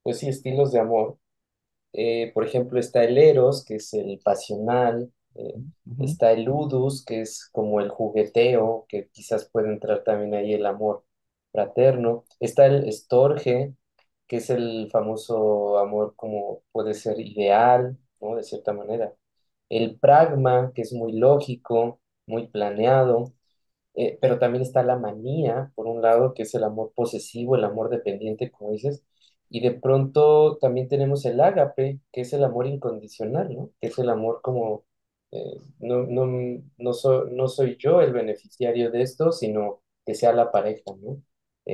[0.02, 1.18] pues sí, estilos de amor.
[1.94, 5.54] Eh, por ejemplo, está el Eros, que es el pasional, eh,
[6.00, 10.66] está el Ludus, que es como el jugueteo, que quizás puede entrar también ahí el
[10.66, 11.04] amor
[11.52, 12.24] fraterno.
[12.40, 13.74] Está el Storge,
[14.26, 18.36] que es el famoso amor como puede ser ideal, ¿no?
[18.36, 19.14] De cierta manera.
[19.68, 23.32] El Pragma, que es muy lógico, muy planeado.
[23.94, 27.64] Eh, pero también está la manía, por un lado, que es el amor posesivo, el
[27.64, 29.04] amor dependiente, como dices,
[29.48, 33.70] y de pronto también tenemos el ágape, que es el amor incondicional, ¿no?
[33.80, 34.84] Que es el amor como,
[35.32, 36.26] eh, no, no,
[36.78, 41.22] no, so- no soy yo el beneficiario de esto, sino que sea la pareja, ¿no?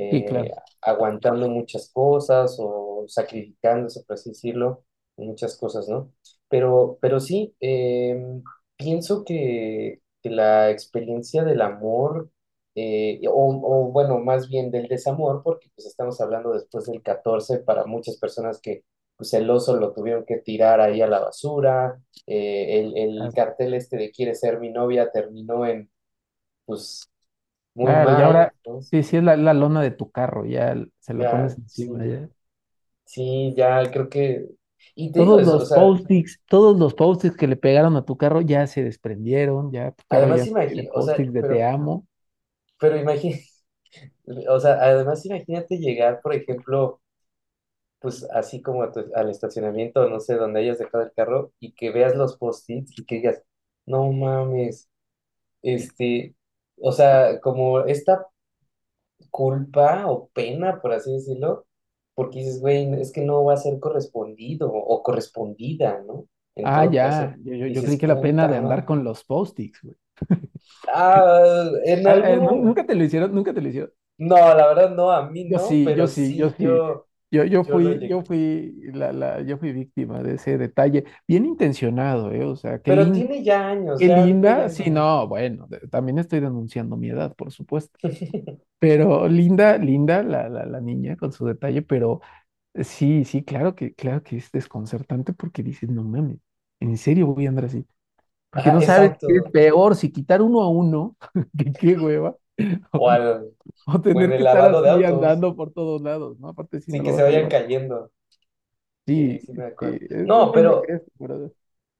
[0.09, 0.57] Sí, Eh, claro.
[0.81, 4.83] aguantando muchas cosas o sacrificándose, por así decirlo,
[5.17, 6.13] muchas cosas, ¿no?
[6.49, 8.43] Pero, pero sí, em,
[8.77, 12.31] pienso que que la experiencia del amor,
[12.75, 13.31] eh, o,
[13.63, 18.17] o, bueno, más bien del desamor, porque pues estamos hablando después del 14 para muchas
[18.17, 18.83] personas que
[19.17, 23.73] pues el oso lo tuvieron que tirar ahí a la basura, eh, el, el cartel
[23.75, 25.89] este de quiere ser mi novia terminó en
[26.65, 27.09] pues
[27.75, 28.79] muy Claro, y mal, ahora, ¿no?
[28.79, 31.57] sí, sí es la, la lona de tu carro, ya l- se la Ya, pones
[31.57, 32.29] encima, sí, ya.
[33.05, 34.47] sí, ya creo que,
[34.95, 37.95] y te digo Todos eso, o los sea, post-its, todos los post-its que le pegaron
[37.97, 41.15] a tu carro ya se desprendieron, ya tu carro ya además tiene imagínate, o sea,
[41.15, 42.07] post-its de te pero, amo.
[42.79, 43.45] pero imagínate,
[44.49, 47.01] o sea, además imagínate llegar, por ejemplo,
[47.99, 51.73] pues así como a tu- al estacionamiento, no sé, donde hayas dejado el carro y
[51.73, 53.43] que veas los post-its y que digas,
[53.85, 54.89] no mames,
[55.63, 56.35] este,
[56.81, 58.27] o sea, como esta
[59.31, 61.65] culpa o pena, por así decirlo,
[62.15, 66.27] porque dices, güey, es que no va a ser correspondido o correspondida, ¿no?
[66.55, 69.23] En Ah, caso, ya, yo, yo, yo creí que la pena de andar con los
[69.23, 69.95] post-its, güey.
[70.87, 73.33] ah, en Ah, eh, ¿nu- algún, ¿Nunca te lo hicieron?
[73.35, 73.91] ¿Nunca te lo hicieron?
[74.17, 76.57] no, la verdad no, a mí Yo no, sí, yo pero sí, yo sí sí.
[76.61, 80.57] yo, Yo, yo yo lo fui, yo fui la, la, yo fui víctima de ese
[80.57, 81.03] detalle.
[81.27, 82.43] Bien intencionado, ¿eh?
[82.45, 84.69] O sea, qué Pero lin- tiene ya años, qué ya ahorita linda.
[84.69, 84.91] Sí, no.
[84.91, 87.99] no, bueno, de- también estoy denunciando mi edad, por supuesto.
[88.79, 92.21] Pero linda, linda la, la, la niña con su detalle, pero
[92.83, 96.39] sí, sí, claro que, claro que es desconcertante porque dices, no mames,
[96.81, 97.85] ¿en serio voy a andar así?
[98.51, 99.51] Porque Ajá, no sabes qué es exacto.
[99.51, 101.17] peor, si quitar uno a uno,
[101.57, 102.35] que qué hueva,
[102.95, 103.51] O, al,
[103.85, 106.49] o tener que estar lavado de autos, andando por todos lados, ¿no?
[106.49, 108.11] Aparte, si sin que se vayan cayendo.
[109.05, 110.01] Sí, me acuerdo.
[110.23, 111.51] No, pero, pero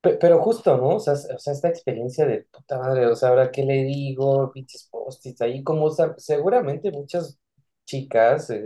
[0.02, 0.96] pe- pero justo, ¿no?
[0.98, 4.52] O sea, o sea, esta experiencia de puta madre, o sea, ahora qué le digo,
[4.54, 7.40] pinches post-its ahí, como, o sea, seguramente muchas
[7.86, 8.64] chicas, eh,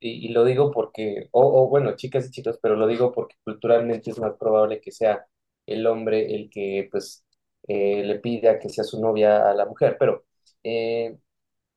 [0.00, 3.36] y, y lo digo porque, o, o bueno, chicas y chicos, pero lo digo porque
[3.44, 5.26] culturalmente es más probable que sea
[5.66, 7.24] el hombre el que, pues,
[7.68, 10.24] eh, le pida que sea su novia a la mujer, pero...
[10.62, 11.16] eh,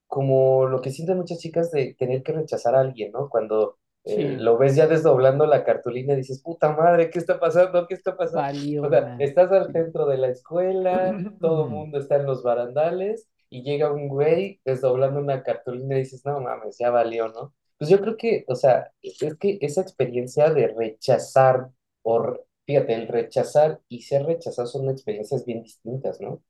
[0.09, 3.29] como lo que sienten muchas chicas de tener que rechazar a alguien, ¿no?
[3.29, 7.39] Cuando eh, sí, lo ves ya desdoblando la cartulina y dices, puta madre, ¿qué está
[7.39, 7.85] pasando?
[7.87, 8.41] ¿Qué está pasando?
[8.41, 12.41] valió O sea, estás al centro de la escuela, todo el mundo está en los
[12.41, 17.53] barandales y llega un güey desdoblando una cartulina y dices, no mames, ya valió, ¿no?
[17.77, 21.69] Pues yo creo que, o sea, es que esa experiencia de rechazar,
[22.01, 26.41] o fíjate, el rechazar y ser rechazado son experiencias bien distintas, ¿no?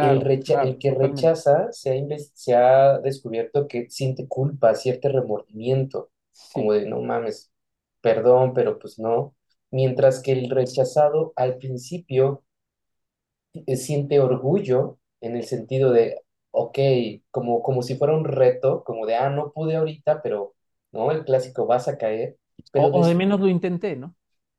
[0.00, 0.90] El, Claro, que totalmente.
[0.92, 6.10] rechaza se ha, inves- se ha descubierto que siente culpa, cierto remordimiento,
[6.52, 6.74] como Sí.
[6.74, 7.52] de no mames,
[8.00, 9.34] perdón, pero pues no.
[9.70, 12.44] Mientras que el rechazado al principio
[13.54, 16.78] eh, siente orgullo en el sentido de, ok,
[17.30, 20.54] como, como si fuera un reto, como de, ah, no pude ahorita, pero,
[20.92, 21.10] ¿no?
[21.10, 22.38] El clásico vas a caer,
[22.82, 24.08] O, pero o de después menos lo intenté, ¿no?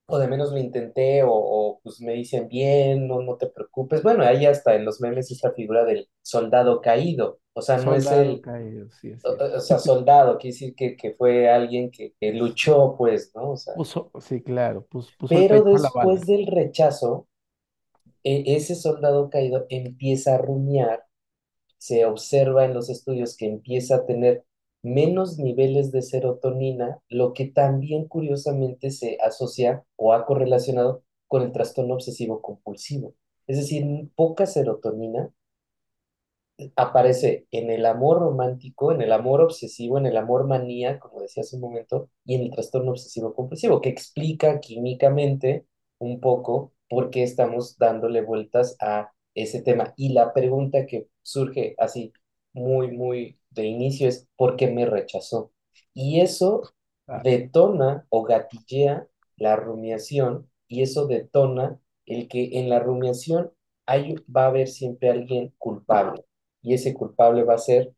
[0.07, 4.03] O de menos lo intenté, o, o, pues me dicen bien, no, no te preocupes.
[4.03, 8.05] Bueno, ahí hasta en los memes esta figura del soldado caído, o sea, no es
[8.05, 9.37] Soldado el, caído, sí, o, es.
[9.57, 13.51] o sea, soldado, quiere decir que, que fue alguien que, que luchó, pues, ¿no?
[13.51, 17.27] O sea, Puso, sí, claro, puso, puso el pero la después del rechazo,
[18.23, 21.03] e- ese soldado caído empieza a rumiar
[21.79, 24.45] se observa en los estudios que empieza a tener
[24.85, 31.51] menos niveles de serotonina, lo que también curiosamente se asocia o ha correlacionado con el
[31.51, 33.15] trastorno obsesivo compulsivo.
[33.47, 35.31] Es decir, poca serotonina
[36.75, 41.41] aparece en el amor romántico, en el amor obsesivo, en el amor manía, como decía
[41.41, 45.65] hace un momento, y en el trastorno obsesivo compulsivo, que explica químicamente
[45.99, 49.93] un poco por qué estamos dándole vueltas a ese tema.
[49.97, 52.13] Y la pregunta que surge así
[52.53, 55.51] muy, muy de inicio es, ¿por qué me rechazó?
[55.93, 56.63] Y eso
[57.05, 63.51] Claro, detona o gatillea la rumiación y eso detona el que en la rumiación
[63.85, 66.25] hay, va a haber siempre alguien culpable
[66.61, 67.93] y ese culpable va a ser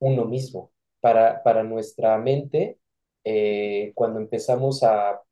[0.00, 0.72] uno mismo.
[1.00, 2.80] Para, para nuestra mente,
[3.24, 5.22] eh, cuando empezamos a,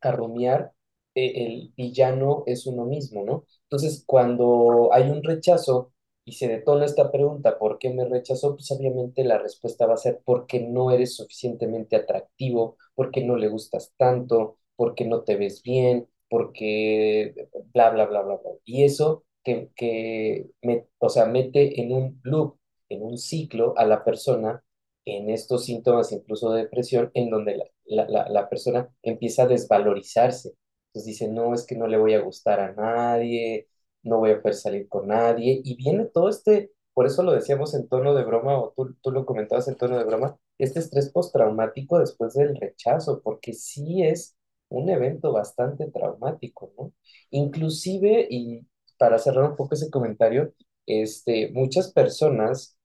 [0.00, 0.72] a rumiar,
[1.14, 3.44] eh, el villano es uno mismo, ¿no?
[3.64, 5.92] Entonces, cuando hay un rechazo
[6.26, 8.56] y se detona esta pregunta, ¿por qué me rechazó?
[8.56, 13.48] Pues obviamente la respuesta va a ser porque no eres suficientemente atractivo, porque no le
[13.48, 17.34] gustas tanto, porque no te ves bien, porque
[17.72, 18.52] bla, bla, bla, bla, bla.
[18.64, 22.58] Y eso que, que me, o sea, mete en un loop,
[22.90, 24.62] en un ciclo a la persona
[25.04, 29.46] en estos síntomas, incluso de depresión, en donde la, la, la, la persona empieza a
[29.48, 30.54] desvalorizarse.
[30.88, 33.68] Entonces dice, no, es que no le voy a gustar a nadie,
[34.06, 35.60] no voy a poder salir con nadie.
[35.64, 39.10] Y viene todo este, por eso lo decíamos en tono de broma, o tú, tú
[39.12, 44.36] lo comentabas en tono de broma, este estrés postraumático después del rechazo, porque sí es
[44.68, 46.92] un evento bastante traumático, ¿no?
[47.30, 48.66] Inclusive, y
[48.98, 50.52] para cerrar un poco ese comentario,
[50.86, 52.76] este, muchas personas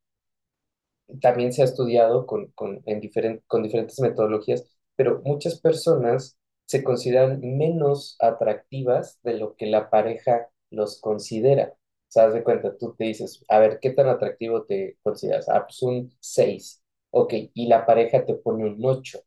[1.21, 3.01] también se ha estudiado con, con, en
[3.47, 10.49] con diferentes metodologías, pero muchas personas se consideran menos atractivas de lo que la pareja
[10.71, 11.73] los considera.
[11.75, 11.77] O
[12.13, 15.49] sea, haz de cuenta, tú te dices, a ver, ¿qué tan atractivo te consideras?
[15.49, 16.83] Ah, pues un 6.
[17.11, 19.19] Ok, y la pareja te pone un 8.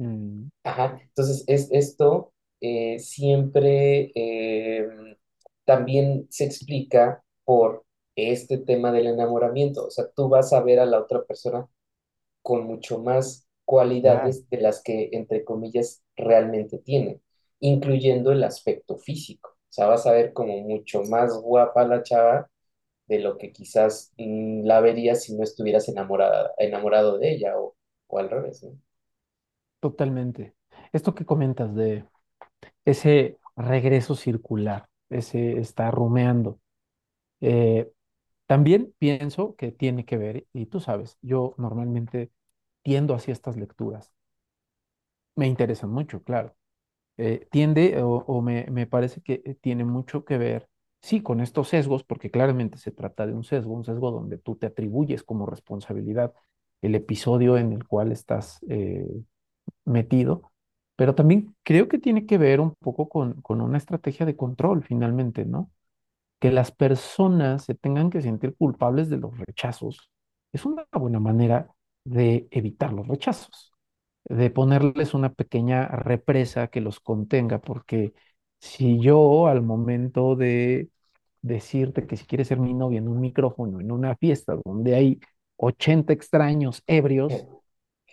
[0.00, 4.88] Mm, Ajá, entonces es, esto eh, siempre eh,
[5.64, 7.84] también se explica por
[8.16, 9.86] este tema del enamoramiento.
[9.86, 11.66] O sea, tú vas a ver a la otra persona
[12.42, 17.22] con mucho más cualidades de las que, entre comillas, realmente tiene,
[17.60, 19.56] incluyendo el aspecto físico.
[19.70, 22.50] O sea, vas a ver como mucho más guapa la chava
[23.08, 27.76] de lo que quizás mm, la verías si no estuvieras enamorada, enamorado de ella o,
[28.08, 28.72] o al revés, ¿no?
[29.80, 30.54] totalmente.
[30.92, 32.04] Esto que comentas de
[32.84, 36.60] ese regreso circular, ese está rumeando,
[37.40, 37.92] eh,
[38.46, 42.32] también pienso que tiene que ver, y tú sabes, yo normalmente
[42.82, 44.12] tiendo hacia estas lecturas,
[45.36, 46.54] me interesan mucho, claro
[47.20, 50.68] eh, tiende o, me, me parece que eh, tiene mucho que ver,
[51.02, 54.56] sí, con estos sesgos, porque claramente se trata de un sesgo, un sesgo donde tú
[54.56, 56.34] te atribuyes como responsabilidad
[56.82, 59.06] el episodio en el cual estás eh,
[59.84, 60.52] metido,
[60.96, 64.82] pero también creo que tiene que ver un poco con, con una estrategia de control
[64.84, 65.70] finalmente, ¿no?
[66.40, 70.10] Que las personas se tengan que sentir culpables de los rechazos
[70.52, 71.70] es una buena manera
[72.04, 73.72] de evitar los rechazos
[74.30, 78.14] de ponerles una pequeña represa que los contenga, porque
[78.60, 80.88] si yo al momento de
[81.42, 85.20] decirte que si quieres ser mi novia en un micrófono, en una fiesta donde hay
[85.56, 87.48] 80 extraños ebrios,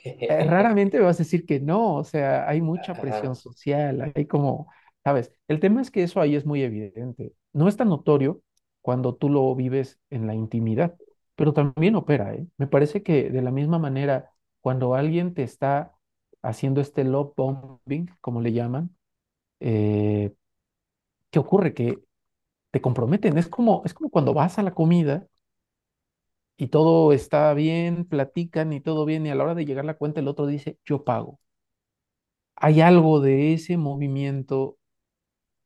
[0.04, 4.26] eh, raramente me vas a decir que no, o sea, hay mucha presión social, hay
[4.26, 4.72] como,
[5.04, 5.32] ¿sabes?
[5.48, 7.34] El tema es que eso ahí es muy evidente.
[7.54, 8.42] No es tan notorio
[8.82, 10.96] cuando tú lo vives en la intimidad,
[11.36, 12.48] pero también opera, ¿eh?
[12.58, 15.94] Me parece que de la misma manera, cuando alguien te está
[16.42, 18.96] haciendo este love bombing, como le llaman,
[19.62, 20.34] eh,
[21.32, 21.74] ¿qué ocurre?
[21.74, 22.00] Que
[22.72, 23.38] te comprometen.
[23.38, 25.28] Es como, es como cuando vas a la comida
[26.58, 29.98] y todo está bien, platican y todo bien, y a la hora de llegar la
[29.98, 31.40] cuenta el otro dice, yo pago.
[32.56, 34.78] hay algo de ese movimiento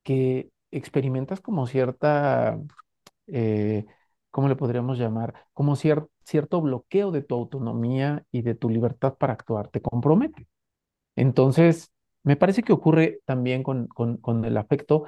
[0.04, 2.60] que experimentas como cierta,
[3.28, 3.86] eh,
[4.32, 5.48] ¿cómo le podríamos llamar?
[5.54, 10.48] Como cier- cierto bloqueo de tu autonomía y de tu libertad para actuar, te compromete.
[11.16, 11.92] Entonces,
[12.24, 15.06] me parece que ocurre también con, con, el afecto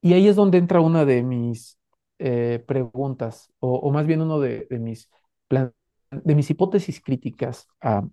[0.00, 1.78] y ahí es donde entra una de mis
[2.18, 5.10] eh, preguntas, o, más bien uno de, de mis
[5.48, 5.72] plan-
[6.10, 8.06] de mis hipótesis críticas a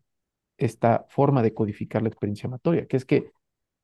[0.58, 3.32] esta forma de codificar la experiencia amatoria, que es que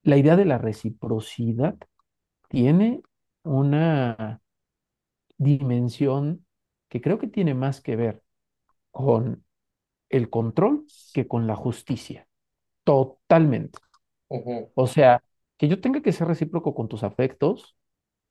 [0.03, 1.77] la idea de la reciprocidad
[2.49, 3.01] tiene
[3.43, 4.41] una
[5.37, 6.45] dimensión
[6.89, 8.23] que creo que tiene más que ver
[8.91, 9.45] con
[10.09, 12.28] el control que con la justicia.
[12.89, 13.79] Totalmente.
[14.75, 15.23] O sea,
[15.57, 17.77] que yo tenga que ser recíproco con tus afectos,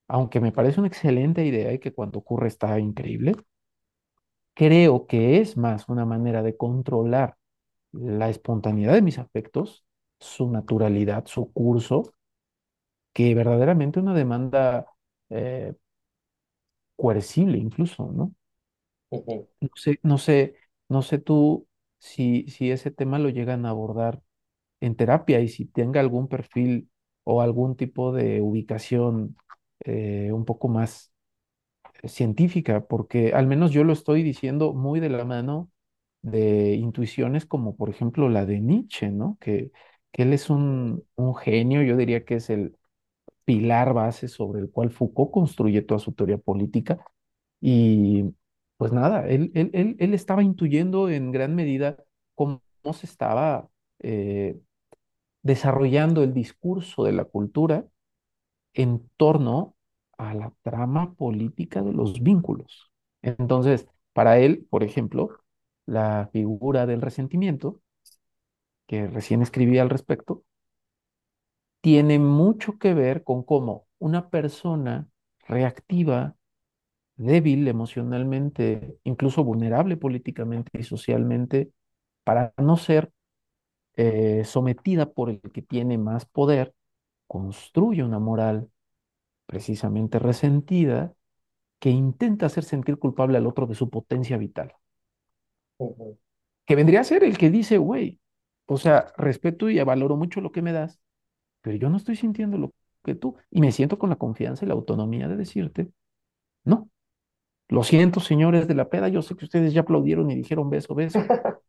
[0.08, 3.34] aunque me parece una excelente idea y que cuando ocurre está increíble,
[4.54, 7.36] creo que es más una manera de controlar
[7.92, 9.84] la espontaneidad de mis afectos,
[10.20, 12.14] su naturalidad, su curso,
[13.12, 14.86] que verdaderamente una demanda
[15.30, 15.74] eh,
[16.96, 18.34] coercible incluso, ¿no?
[19.60, 20.54] No sé, no sé,
[20.88, 24.22] no sé tú si, si ese tema lo llegan a abordar
[24.80, 26.90] en terapia y si tenga algún perfil
[27.24, 29.36] o algún tipo de ubicación
[29.84, 31.12] eh, un poco más
[32.04, 35.70] científica, porque al menos yo lo estoy diciendo muy de la mano
[36.22, 39.36] de intuiciones como por ejemplo la de Nietzsche, ¿no?
[39.40, 39.70] Que,
[40.12, 42.76] que él es un, un genio, yo diría que es el
[43.44, 47.04] pilar base sobre el cual Foucault construye toda su teoría política
[47.60, 48.24] y
[48.76, 51.96] pues nada, él, él, él, él estaba intuyendo en gran medida
[52.34, 52.62] cómo
[52.94, 53.68] se estaba
[54.00, 54.58] eh,
[55.48, 57.86] desarrollando el discurso de la cultura
[58.74, 59.76] en torno
[60.18, 62.92] a la trama política de los vínculos.
[63.22, 65.40] Entonces, para él, por ejemplo,
[65.86, 67.80] la figura del resentimiento,
[68.88, 70.44] que recién escribí al respecto,
[71.80, 75.08] tiene mucho que ver con cómo una persona
[75.46, 76.36] reactiva,
[77.16, 81.72] débil emocionalmente, incluso vulnerable políticamente y socialmente,
[82.24, 83.12] para no ser
[83.98, 86.72] eh, sometida por el que tiene más poder,
[87.26, 88.70] construye una moral
[89.46, 91.14] precisamente resentida
[91.80, 94.74] que intenta hacer sentir culpable al otro de su potencia vital,
[96.64, 98.20] que vendría a ser el que dice, güey,
[98.66, 101.00] o sea, respeto y valoro mucho lo que me das,
[101.62, 102.72] pero yo no estoy sintiendo lo
[103.04, 105.90] que tú, y me siento con la confianza y la autonomía de decirte,
[106.64, 106.90] no,
[107.68, 110.94] lo siento, señores de la peda, yo sé que ustedes ya aplaudieron y dijeron beso,
[110.94, 111.20] beso,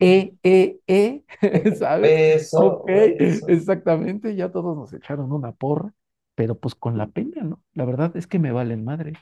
[0.00, 1.24] eh, eh, eh,
[1.78, 2.16] ¿sabes?
[2.50, 5.92] Ok, Beso, exactamente, ya todos nos echaron una porra,
[6.34, 7.62] pero pues con la pena, ¿no?
[7.74, 9.14] La verdad es que me valen madre.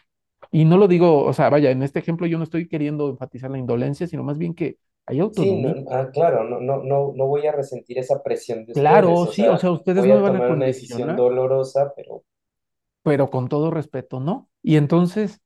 [0.53, 3.51] Y no lo digo, o sea, vaya, en este ejemplo yo no estoy queriendo enfatizar
[3.51, 5.75] la indolencia, sino más bien que hay Sí, autonomía.
[5.75, 9.27] no, ah, claro, no, no, no, no voy a resentir esa presión de ustedes, Claro,
[9.27, 11.93] o sí, o sea, ustedes voy no me van a tomar una decisión condicionar, dolorosa,
[11.97, 12.25] pero
[13.03, 14.51] pero con todo respeto, ¿no?
[14.63, 15.41] Y entonces,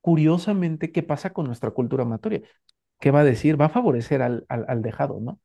[0.00, 2.42] curiosamente, ¿qué pasa con nuestra cultura amatoria?
[3.00, 3.60] ¿Qué va a decir?
[3.60, 5.40] Va a favorecer al, al, al dejado, ¿no?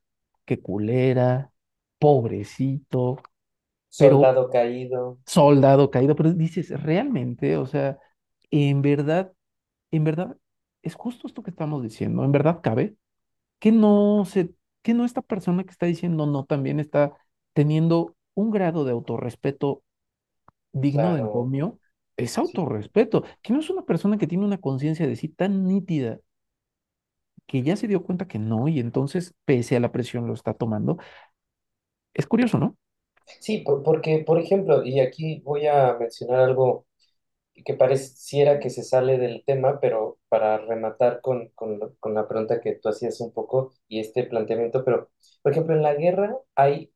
[0.46, 1.52] Qué culera,
[2.00, 3.22] pobrecito,
[3.98, 8.00] pero soldado caído, soldado caído, pero dices, realmente, o sea,
[8.52, 9.34] en verdad,
[9.92, 10.38] en verdad,
[10.84, 12.98] es justo esto que estamos diciendo, en verdad cabe.
[13.60, 17.14] que no se, que no esta persona que está diciendo no también está
[17.54, 19.84] teniendo un grado de autorrespeto
[20.74, 21.80] digno de encomio,
[22.18, 26.20] es autorrespeto, que no es una persona que tiene una conciencia de sí tan nítida
[27.48, 30.54] que ya se dio cuenta que no y entonces pese a la presión lo está
[30.54, 30.98] tomando.
[32.14, 32.78] Es curioso, ¿no?
[33.40, 36.86] Sí, por- porque, por ejemplo, y aquí voy a mencionar algo
[37.66, 42.62] que pareciera que se sale del tema, pero para rematar con, con, con la pregunta
[42.62, 45.12] que tú hacías un poco y este planteamiento, pero,
[45.44, 46.94] por ejemplo, en la guerra hay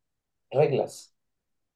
[0.51, 1.15] reglas.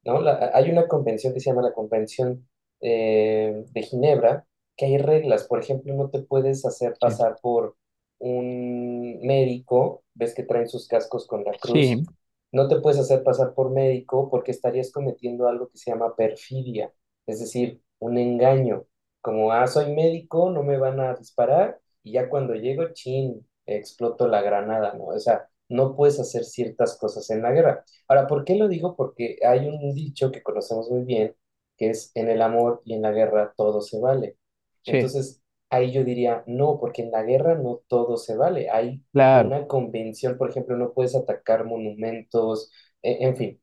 [0.04, 0.20] ¿no?
[0.20, 2.48] La- hay una convención que se llama la Convención
[2.80, 4.46] eh, de Ginebra,
[4.76, 5.44] que hay reglas.
[5.46, 7.76] Por ejemplo, no te puedes hacer pasar por
[8.20, 12.06] un médico, ves que traen sus cascos con la cruz, Sí.
[12.52, 16.92] no te puedes hacer pasar por médico porque estarías cometiendo algo que se llama perfidia,
[17.26, 18.86] es decir, un engaño.
[19.22, 24.28] Como, ah, soy médico, no me van a disparar y ya cuando llego, chin, exploto
[24.28, 25.06] la granada, ¿no?
[25.06, 27.84] O sea, no puedes hacer ciertas cosas en la guerra.
[28.08, 28.96] Ahora, ¿por qué lo digo?
[28.96, 31.36] Porque hay un dicho que conocemos muy bien,
[31.76, 34.36] que es en el amor y en la guerra todo se vale.
[34.84, 35.39] Sí, Entonces,
[35.70, 38.70] ahí yo diría, no, porque en la guerra no todo se vale.
[38.70, 39.56] Hay claro.
[39.56, 42.70] una convención, por ejemplo, no puedes atacar monumentos,
[43.02, 43.60] e- en fin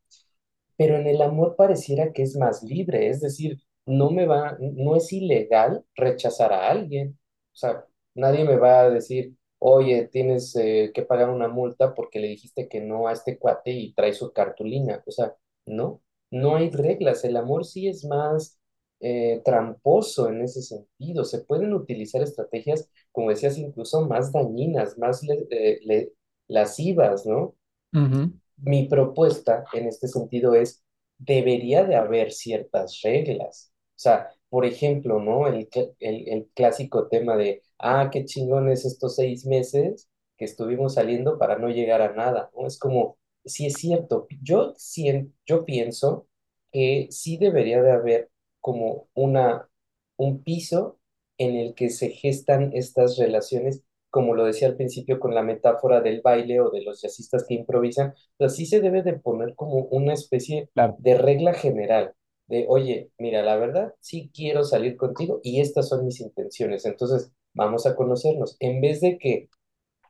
[0.77, 4.95] pero en el amor pareciera que es más libre, es decir, no me va, no
[4.95, 7.17] es ilegal rechazar a alguien.
[7.53, 7.85] O sea,
[8.15, 12.67] nadie me va a decir, oye, tienes eh, que pagar una multa porque le dijiste
[12.69, 15.01] que no a este cuate y trae su cartulina.
[15.07, 15.35] O sea,
[15.65, 16.01] no,
[16.31, 17.23] no hay reglas.
[17.23, 18.59] El amor sí es más
[18.99, 21.23] eh, tramposo en ese sentido.
[21.25, 26.13] Se pueden utilizar estrategias, como decías, incluso más dañinas, más le- eh, le-
[26.47, 27.55] lascivas, ¿no?
[27.93, 28.31] Ujú.
[28.57, 30.83] Mi propuesta en este sentido es,
[31.17, 33.71] debería de haber ciertas reglas.
[33.95, 35.47] O sea, por ejemplo, ¿no?
[35.47, 35.67] El,
[35.99, 41.57] el, el clásico tema de, ah, qué chingones estos seis meses que estuvimos saliendo para
[41.57, 42.67] no llegar a nada, ¿no?
[42.67, 46.27] Es como, sí es cierto, yo, sien- yo pienso
[46.71, 48.29] que sí debería de haber
[48.61, 49.69] como una,
[50.17, 50.99] un piso
[51.37, 56.01] en el que se gestan estas relaciones, como lo decía al principio con la metáfora
[56.01, 59.85] del baile o de los jazzistas que improvisan, pero sí se debe de poner como
[59.91, 62.13] una especie Claro, de regla general,
[62.47, 67.31] de, oye, mira, la verdad, sí quiero salir contigo y estas son mis intenciones, entonces
[67.53, 69.49] vamos a conocernos, en vez de que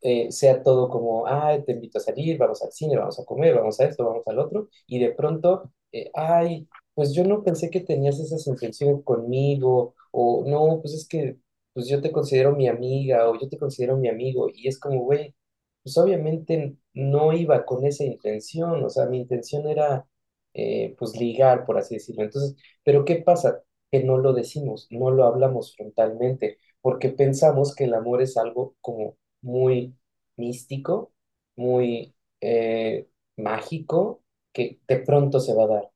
[0.01, 3.55] eh, sea todo como, ay, te invito a salir, vamos al cine, vamos a comer,
[3.55, 6.67] vamos a esto, vamos al otro, y de pronto, eh, ay,
[6.97, 11.37] pues yo no pensé que tenías esas intenciones conmigo, o no, pues es que,
[11.73, 15.01] pues yo te considero mi amiga, o yo te considero mi amigo, y es como,
[15.03, 15.35] güey,
[15.83, 20.07] pues obviamente no iba con esa intención, o sea, mi intención era,
[20.53, 22.23] eh, pues ligar, por así decirlo.
[22.23, 23.63] Entonces, pero ¿qué pasa?
[23.91, 28.75] Que no lo decimos, no lo hablamos frontalmente, porque pensamos que el amor es algo
[28.81, 29.95] como muy
[30.35, 31.13] místico,
[31.55, 34.23] muy eh, mágico,
[34.53, 35.91] que de pronto se va a dar.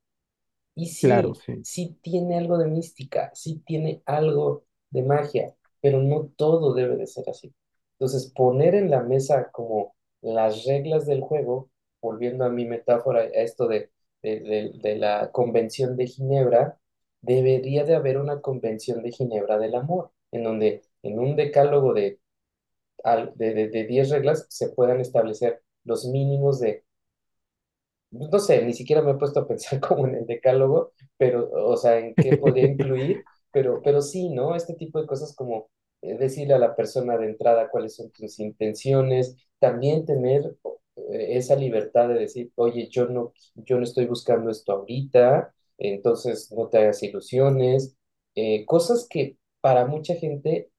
[0.86, 1.98] Y claro, sí, sí.
[2.02, 7.30] tiene algo de mística, sí tiene algo de magia, pero no todo debe de ser
[7.30, 7.54] así.
[7.94, 11.70] Entonces, poner en la mesa como las reglas del juego,
[12.02, 13.92] volviendo a mi metáfora, a esto de,
[14.24, 16.80] de, de- de la Convención de Ginebra,
[17.22, 22.20] debería de haber una Convención de Ginebra del amor, en donde en un decálogo de
[23.36, 26.84] de, de, de 10 reglas se puedan establecer los mínimos de,
[28.12, 31.78] no sé, ni siquiera me he puesto a pensar como en el decálogo, pero, o
[31.78, 34.56] sea, en qué podría incluir, pero, pero sí, ¿no?
[34.56, 35.70] Este tipo de cosas como
[36.02, 40.56] eh, decirle a la persona de entrada cuáles son tus intenciones, también tener
[40.96, 46.52] eh, esa libertad de decir, oye, yo no, yo no estoy buscando esto ahorita, entonces
[46.52, 47.96] no te hagas ilusiones,
[48.36, 50.70] eh, cosas que para mucha gente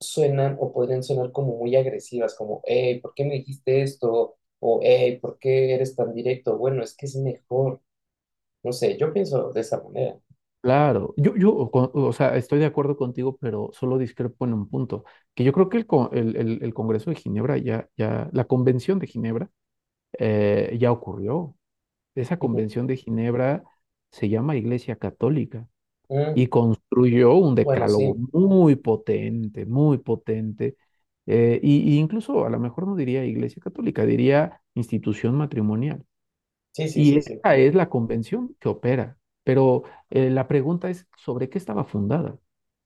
[0.00, 4.37] suenan o podrían sonar como muy agresivas, como, hey, ¿por qué me dijiste esto?
[4.60, 6.56] O, hey, ¿por qué eres tan directo?
[6.58, 7.80] Bueno, es que es mejor.
[8.64, 10.18] No sé, yo pienso de esa manera.
[10.60, 15.04] Claro, yo, yo, o sea, estoy de acuerdo contigo, pero solo discrepo en un punto,
[15.34, 18.44] que yo creo que el, co- el, el- el Congreso de Ginebra ya, ya, la
[18.44, 19.50] Convención de Ginebra
[20.18, 21.56] eh, ya ocurrió.
[22.14, 22.40] Esa Ujú.
[22.40, 23.64] Convención de Ginebra
[24.12, 25.68] se llama Iglesia Católica
[26.10, 30.76] Mm, y construyó un bueno, decálogo sí, muy potente, muy potente,
[31.28, 36.04] eh, y, y incluso a lo mejor no diría Iglesia Católica, diría institución matrimonial.
[36.72, 39.18] sí, sí, Y sí, esta es la convención que opera.
[39.44, 42.38] Pero eh, la pregunta es, ¿sobre qué estaba fundada?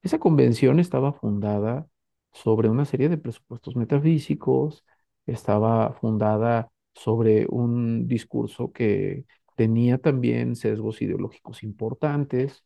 [0.03, 1.89] Esa convención estaba fundada
[2.33, 4.85] sobre una serie de presupuestos metafísicos,
[5.27, 9.25] estaba fundada sobre un discurso que
[9.57, 12.65] tenía también sesgos ideológicos importantes,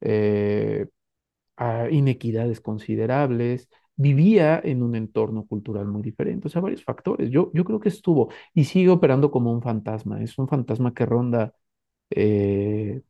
[0.00, 0.88] eh,
[1.56, 3.68] a inequidades considerables,
[3.98, 7.30] vivía en un entorno cultural muy diferente, o sea, varios factores.
[7.30, 11.06] Yo, yo creo que estuvo y sigue operando como un fantasma, es un fantasma que
[11.06, 11.54] ronda
[12.10, 13.02] eh,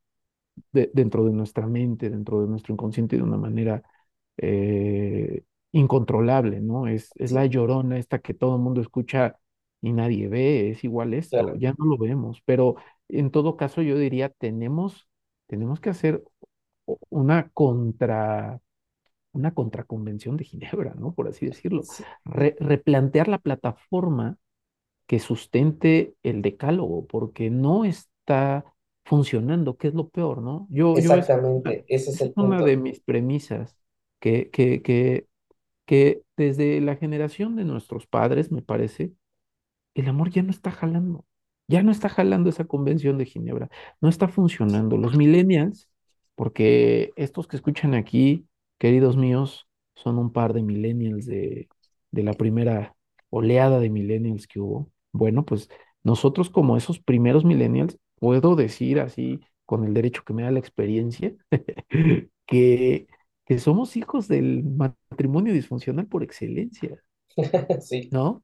[0.73, 3.83] de- dentro de nuestra mente, dentro de nuestro inconsciente de una manera
[4.39, 6.87] eh, incontrolable, ¿no?
[6.89, 9.39] Es, es la llorona esta que todo el mundo escucha
[9.83, 11.55] y nadie ve, es igual esto, claro.
[11.55, 12.77] ya no lo vemos, pero
[13.09, 15.09] en todo caso yo diría, tenemos,
[15.47, 16.25] tenemos que hacer
[17.11, 18.61] una contra
[19.33, 21.15] una contraconvención de Ginebra, ¿no?
[21.15, 21.83] Por así decirlo.
[22.25, 24.39] Re- replantear la plataforma
[25.07, 28.65] que sustente el decálogo, porque no está
[29.05, 30.67] funcionando, que es lo peor, ¿no?
[30.71, 32.83] Yo, yo exactamente, ese es el es una de punto.
[32.83, 33.79] mis premisas,
[34.21, 35.27] que, que, que,
[35.87, 39.13] que desde la generación de nuestros padres, me parece,
[39.95, 41.27] el amor ya no está jalando,
[41.69, 43.71] ya no está jalando esa convención de Ginebra,
[44.03, 44.99] no está funcionando.
[44.99, 45.91] Los millennials,
[46.37, 48.48] porque estos que escuchan aquí,
[48.79, 51.69] queridos míos, son un par de millennials de,
[52.11, 52.95] de la primera
[53.31, 54.91] oleada de millennials que hubo.
[55.13, 55.69] Bueno, pues
[56.05, 60.59] nosotros como esos primeros millennials, puedo decir así, con el derecho que me da la
[60.61, 61.35] experiencia,
[62.47, 63.09] que,
[63.47, 67.03] que somos hijos del matrimonio disfuncional por excelencia,
[67.81, 68.43] Sí, ¿no?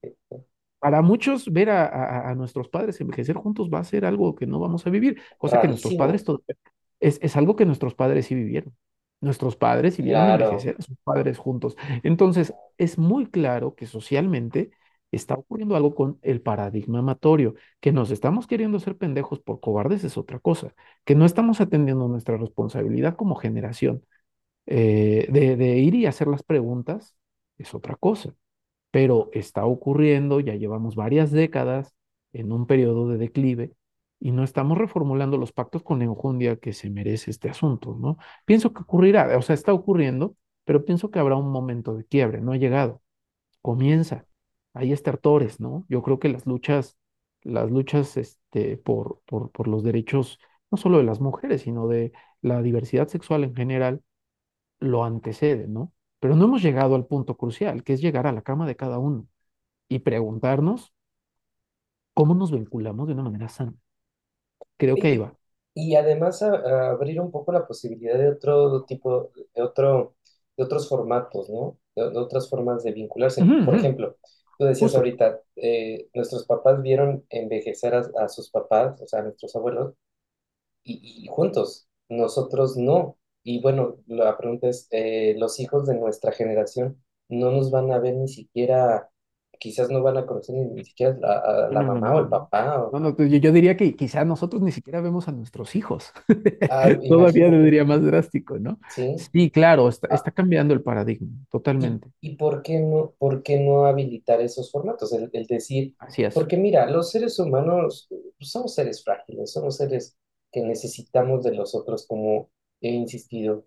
[0.81, 4.47] Para muchos, ver a, a- a nuestros padres envejecer juntos va a ser algo que
[4.47, 6.25] no vamos a vivir, cosa que nuestros padres,
[7.01, 8.77] es, es algo que nuestros padres sí vivieron.
[9.25, 11.77] Nuestros padres sí vieron Claro, envejecer a sus padres juntos.
[12.03, 14.71] Entonces, es muy claro que socialmente
[15.13, 20.05] está ocurriendo algo con el paradigma amatorio, que nos estamos queriendo hacer pendejos por cobardes
[20.05, 24.05] es otra cosa, que no estamos atendiendo nuestra responsabilidad como generación
[24.67, 27.17] eh, de, de ir y hacer las preguntas
[27.59, 28.35] es otra cosa
[28.91, 31.95] pero está ocurriendo, ya llevamos varias décadas
[32.33, 33.73] en un periodo de declive
[34.25, 38.17] y no estamos reformulando los pactos con enjundia que se merece este asunto, ¿no?
[38.47, 42.41] Pienso que ocurrirá, o sea, está ocurriendo, pero pienso que habrá un momento de quiebre,
[42.41, 43.03] no ha llegado,
[43.63, 44.27] comienza,
[44.75, 45.85] hay estertores, ¿no?
[45.91, 46.97] Yo creo que las luchas,
[47.43, 50.39] las luchas, este, por, por, por los derechos,
[50.71, 54.03] no solo de las mujeres, sino de la diversidad sexual en general,
[54.81, 55.93] lo antecede, ¿no?
[56.21, 58.99] Pero no hemos llegado al punto crucial, que es llegar a la cama de cada
[58.99, 59.29] uno
[59.89, 60.95] y preguntarnos
[62.15, 63.75] cómo nos vinculamos de una manera sana.
[64.77, 65.19] Creo que ahí
[65.75, 70.15] Y, además a- a abrir un poco la posibilidad de otro tipo, de otro,
[70.57, 71.79] de otros formatos, ¿no?
[71.97, 73.43] De, de otras formas de vincularse.
[73.43, 74.17] Ujú, Por ujú, ejemplo,
[74.59, 74.97] tú decías Justo.
[74.97, 79.95] ahorita, eh, nuestros papás vieron envejecer a, a sus papás, o sea, a nuestros abuelos,
[80.85, 83.19] y, y juntos, nosotros no.
[83.43, 87.99] Y bueno, la pregunta es, eh, los hijos de nuestra generación no nos van a
[87.99, 89.11] ver ni siquiera,
[89.65, 92.17] quizás no van a conocer ni, ni siquiera a, a la no, mamá no.
[92.17, 92.61] o el papá.
[92.91, 96.13] no, no, pues yo, yo diría que quizá nosotros ni siquiera vemos a nuestros hijos.
[96.69, 98.81] Ah, Todavía imagínate, diría más drástico, ¿no?
[98.87, 99.29] ¿sí?
[99.33, 101.31] Sí, claro, está, Ah, está cambiando el paradigma,
[101.79, 102.11] ¿y, totalmente.
[102.21, 105.13] y por qué no, por qué no habilitar esos formatos?
[105.13, 106.35] El, el decir, Así es.
[106.35, 110.17] porque mira, los seres humanos pues, somos seres frágiles, somos seres
[110.53, 112.51] que necesitamos de los otros, como
[112.81, 113.67] he insistido.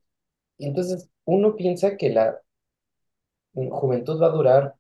[0.58, 2.42] Y entonces uno piensa que la
[3.54, 4.76] juventud va a durar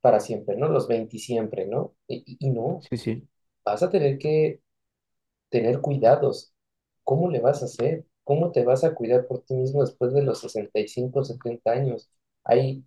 [0.00, 0.68] para siempre, ¿no?
[0.68, 1.94] Los 20 siempre, ¿no?
[2.08, 3.28] Y, y no, Sí, sí.
[3.64, 4.60] vas a tener que
[5.50, 6.52] tener cuidados.
[7.04, 8.06] ¿Cómo le vas a hacer?
[8.24, 12.10] ¿Cómo te vas a cuidar por ti mismo después de los 65 70 años?
[12.44, 12.84] Hay,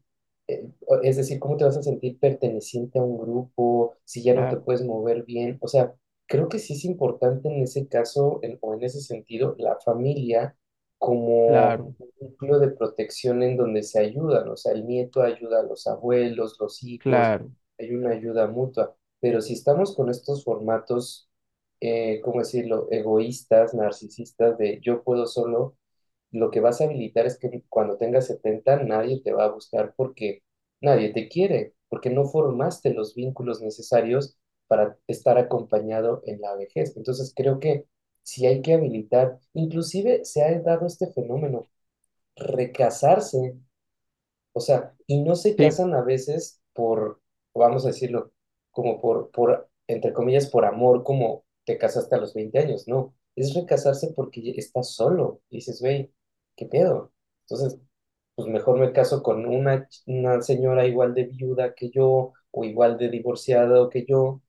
[0.47, 0.69] eh,
[1.03, 4.57] es decir, ¿cómo te vas a sentir perteneciente a un grupo si ya no te
[4.57, 5.57] Claro, puedes mover bien?
[5.61, 5.95] O sea,
[6.27, 10.55] creo que sí es importante en ese caso en- o en ese sentido la familia
[11.01, 14.49] como claro, un núcleo de protección en donde se ayudan.
[14.49, 18.95] O sea, el nieto ayuda a los abuelos, los hijos, claro, hay una ayuda mutua.
[19.19, 21.29] Pero si estamos con estos formatos
[21.81, 25.77] eh, ¿cómo decirlo?, egoístas, narcisistas, de yo puedo solo,
[26.31, 29.93] lo que vas a habilitar es que cuando tengas 70 nadie te va a buscar
[29.95, 30.43] porque
[30.81, 34.37] nadie te quiere, porque no formaste los vínculos necesarios
[34.67, 36.95] para estar acompañado en la vejez.
[36.97, 37.85] Entonces creo que
[38.23, 41.69] si hay que habilitar, inclusive se ha dado este fenómeno,
[42.35, 43.57] recasarse
[44.53, 47.21] o sea, y no se sí, casan a veces por,
[47.53, 48.31] vamos a decirlo,
[48.71, 53.15] como por, por, entre comillas, por amor, como te casaste a los 20 años, no.
[53.35, 55.41] Es recasarse porque estás solo.
[55.49, 56.11] Y dices, güey,
[56.55, 57.13] ¿qué pedo?
[57.47, 57.79] Entonces,
[58.35, 62.97] pues mejor me caso con una, una señora igual de viuda que yo, o igual
[62.97, 64.41] de divorciada que yo,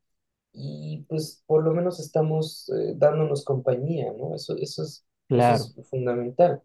[0.53, 4.35] y pues por lo menos estamos eh, dándonos compañía, ¿no?
[4.35, 6.63] Eso, eso es, eso claro, es fundamental.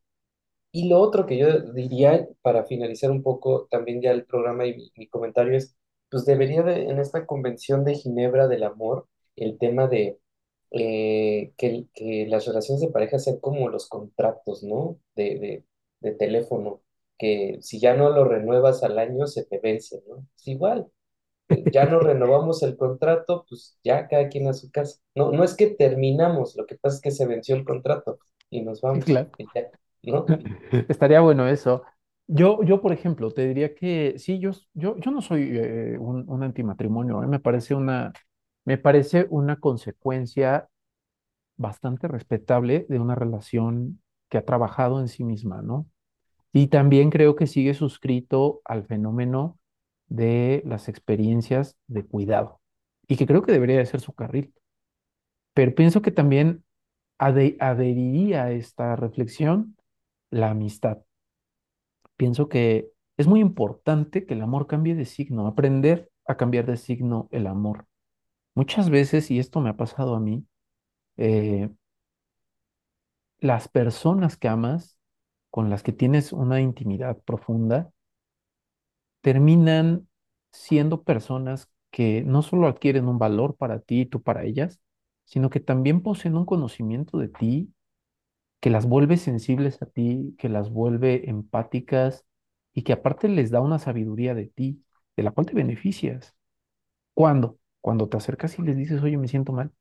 [0.71, 4.75] Y lo otro que yo diría, para finalizar un poco también ya el programa y
[4.75, 5.75] mi, mi comentario es,
[6.09, 10.19] pues debería de, en esta Convención de Ginebra del Amor, el tema de
[10.71, 14.99] eh, que, que las relaciones de pareja sean como los contratos, ¿no?
[15.15, 15.65] De, de,
[16.01, 16.81] de teléfono,
[17.17, 20.27] que si ya no lo renuevas al año, se te vence, ¿no?
[20.37, 20.91] Es igual,
[21.71, 24.99] ya no renovamos el contrato, pues ya cada quien a su casa.
[25.15, 28.19] No, no es que terminamos, lo que pasa es que se venció el contrato
[28.49, 29.29] y nos vamos, claro.
[29.37, 29.69] y ya,
[30.03, 30.25] ¿no?
[30.89, 31.83] Estaría bueno eso.
[32.27, 36.25] Yo, yo, por ejemplo, te diría que sí, yo, yo, yo no soy eh, un,
[36.29, 37.27] un antimatrimonio, ¿eh?
[37.27, 38.11] Me parece una,
[38.65, 40.67] me parece una consecuencia
[41.57, 45.87] bastante respetable de una relación que ha trabajado en sí misma, ¿no?
[46.53, 49.59] Y también creo que sigue suscrito al fenómeno
[50.07, 52.61] de las experiencias de cuidado
[53.07, 54.53] y que creo que debería de ser su carril.
[55.53, 56.63] Pero pienso que también
[57.17, 59.75] adheriría a esta reflexión
[60.29, 60.99] la amistad.
[62.15, 66.77] Pienso que es muy importante que el amor cambie de signo, aprender a cambiar de
[66.77, 67.87] signo el amor.
[68.53, 70.45] Muchas veces, y esto me ha pasado a mí,
[71.17, 71.69] eh,
[73.39, 74.99] las personas que amas,
[75.49, 77.91] con las que tienes una intimidad profunda,
[79.27, 80.07] terminan
[80.53, 84.79] siendo personas que no solo adquieren un valor para ti y tú para ellas,
[85.25, 87.73] sino que también poseen un conocimiento de ti
[88.59, 92.25] que las vuelve sensibles a ti, que las vuelve empáticas
[92.73, 94.83] y que aparte les da una sabiduría de ti,
[95.17, 96.35] de la cual te beneficias.
[97.15, 97.59] ¿Cuándo?
[97.81, 99.71] Cuando te acercas y les dices, oye, me siento mal.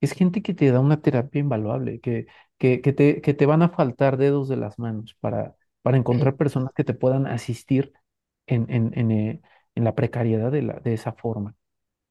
[0.00, 2.26] Es gente que te da una terapia invaluable, que,
[2.58, 6.36] que, que te, que te van a faltar dedos de las manos para, para encontrar
[6.36, 7.92] personas que te puedan asistir
[8.46, 9.42] en, en, en, eh,
[9.74, 11.54] en la precariedad de, la, de esa forma.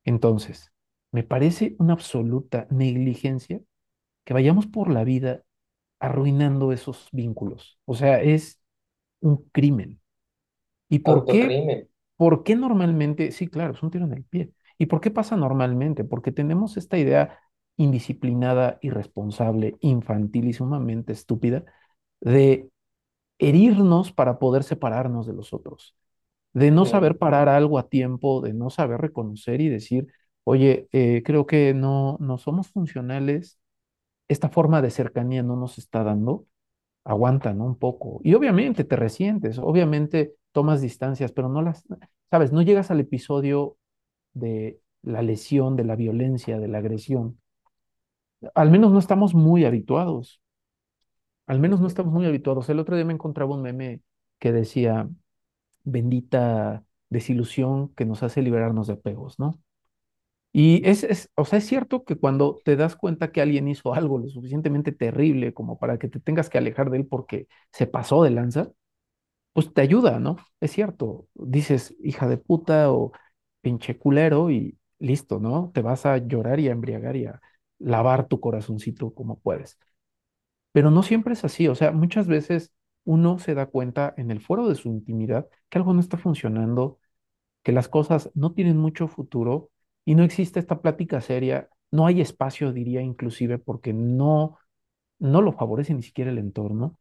[0.05, 0.71] Entonces,
[1.11, 3.61] me parece una absoluta negligencia
[4.25, 5.43] que vayamos por la vida
[5.99, 7.79] arruinando esos vínculos.
[7.85, 8.61] O sea, es
[9.21, 10.01] un crimen.
[10.89, 11.57] ¿Y por qué?
[11.57, 11.87] Autocrimen.
[12.17, 13.31] ¿Por qué normalmente?
[13.31, 14.51] Sí, claro, es un tiro en el pie.
[14.77, 16.03] ¿Y por qué pasa normalmente?
[16.03, 17.39] Porque tenemos esta idea
[17.77, 21.65] indisciplinada, irresponsable, infantil y sumamente estúpida
[22.21, 22.69] de
[23.39, 25.95] herirnos para poder separarnos de los otros,
[26.55, 30.07] de no saber parar algo a tiempo, de no saber reconocer y decir,
[30.45, 33.59] oye, eh, creo que no, no somos funcionales
[34.27, 36.47] esta forma de cercanía no nos está dando,
[37.03, 37.65] aguanta, ¿no?
[37.65, 38.21] Un poco.
[38.23, 41.85] Y obviamente te resientes, obviamente tomas distancias, pero no las,
[42.31, 43.77] sabes, no llegas al episodio
[44.33, 47.39] de la lesión, de la violencia, de la agresión.
[48.53, 50.41] Al menos no estamos muy habituados,
[51.47, 52.69] al menos no estamos muy habituados.
[52.69, 54.01] El otro día me encontraba un meme
[54.39, 55.09] que decía,
[55.85, 59.59] bendita desilusión que nos hace liberarnos de apegos, ¿no?
[60.53, 63.93] Y es, es, o sea, es cierto que cuando te das cuenta que alguien hizo
[63.93, 67.87] algo lo suficientemente terrible como para que te tengas que alejar de él porque se
[67.87, 68.71] pasó de lanza,
[69.53, 70.37] pues te ayuda, ¿no?
[70.61, 71.27] Es cierto.
[71.35, 73.13] Dices, hija de puta o
[73.61, 75.71] pinche culero y listo, ¿no?
[75.73, 77.41] Te vas a llorar y a embriagar y a
[77.79, 79.79] lavar tu corazoncito como puedes.
[80.71, 82.73] Pero no siempre es así, o sea, muchas veces
[83.05, 86.99] uno se da cuenta en el fuero de su intimidad que algo no está funcionando
[87.63, 89.71] que las cosas no tienen mucho futuro
[90.05, 94.57] y no existe esta plática seria, no hay espacio, diría inclusive, porque no,
[95.19, 96.99] no lo favorece ni siquiera el entorno.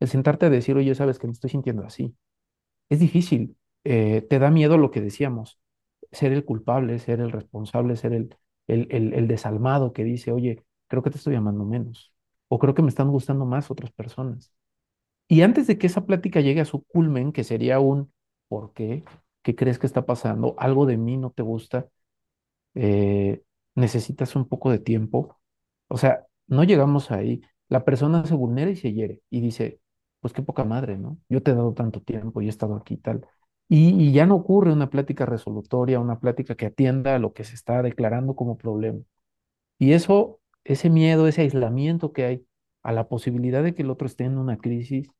[0.00, 2.16] El sentarte a decir, oye, sabes que me estoy sintiendo así,
[2.88, 5.60] es difícil, eh, te da miedo lo que decíamos,
[6.12, 8.36] ser el culpable, ser el responsable, ser el,
[8.66, 12.14] el, el, el desalmado que dice, oye, creo que te estoy amando menos,
[12.48, 14.52] o creo que me están gustando más otras personas.
[15.28, 18.12] Y antes de que esa plática llegue a su culmen, que sería un
[18.48, 19.04] ¿por qué?
[19.42, 20.54] ¿Qué crees que está pasando?
[20.58, 21.88] ¿Algo de mí no te gusta?
[22.74, 23.42] Eh,
[23.74, 25.38] ¿necesitas un poco de tiempo?
[25.88, 27.42] O sea, no llegamos ahí.
[27.68, 29.80] La persona se vulnera y se hiere y dice,
[30.20, 31.18] pues qué poca madre, ¿no?
[31.28, 33.26] Yo te he dado tanto tiempo y he estado aquí tal.
[33.68, 37.44] Y, y ya no ocurre una plática resolutoria, una plática que atienda a lo que
[37.44, 39.00] se está declarando como problema.
[39.78, 42.46] Y eso, ese miedo, ese aislamiento que hay
[42.88, 45.10] a la posibilidad de que el otro esté en una crisis,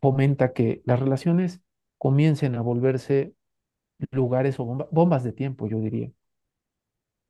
[0.00, 1.60] fomenta que las relaciones
[1.98, 3.34] comiencen a volverse
[4.12, 6.10] lugares o bomba- bombas de tiempo, yo diría.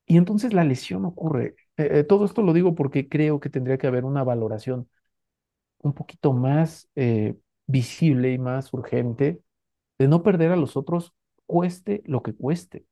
[0.06, 1.56] Y entonces la lesión ocurre.
[1.76, 4.88] Eh, eh, todo esto lo digo porque creo que tendría que haber una valoración
[5.80, 7.36] un poquito más eh,
[7.66, 9.42] visible y más urgente
[9.98, 11.14] de no perder a los otros,
[11.46, 12.86] cueste lo que cueste.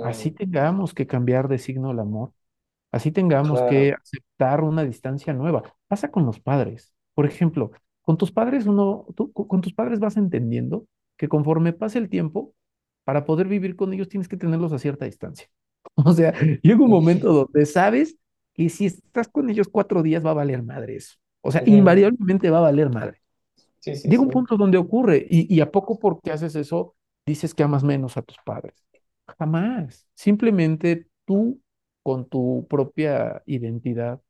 [0.00, 2.32] Así tengamos que cambiar de signo el amor
[2.92, 5.64] Así tengamos que aceptar una distancia nueva.
[5.88, 6.94] Pasa con los padres.
[7.14, 7.72] Por ejemplo,
[8.02, 10.86] con tus padres uno, tú- con tus padres vas entendiendo
[11.18, 12.54] que conforme pase el tiempo,
[13.04, 15.48] para poder vivir con ellos tienes que tenerlos a cierta distancia.
[15.94, 16.32] O sea,
[16.62, 18.16] llega un momento donde sabes
[18.54, 21.16] que si estás con ellos cuatro días va a valer madre eso.
[21.42, 23.20] O sea, invariablemente va a valer madre.
[23.80, 27.54] Sí, sí, Llega un punto donde ocurre y, y a poco porque haces eso dices
[27.54, 28.74] que amas menos a tus padres.
[29.38, 30.06] Jamás.
[30.14, 31.60] Simplemente tú,
[32.02, 34.20] con tu propia identidad,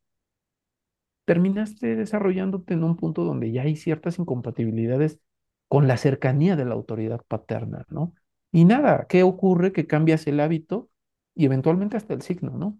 [1.25, 5.21] terminaste desarrollándote en un punto donde ya hay ciertas incompatibilidades
[5.69, 8.15] con la cercanía de la autoridad paterna, ¿no?
[8.51, 9.73] Y nada, ¿qué ocurre?
[9.73, 10.91] Que cambias el hábito
[11.35, 12.79] y eventualmente hasta el signo, ¿no?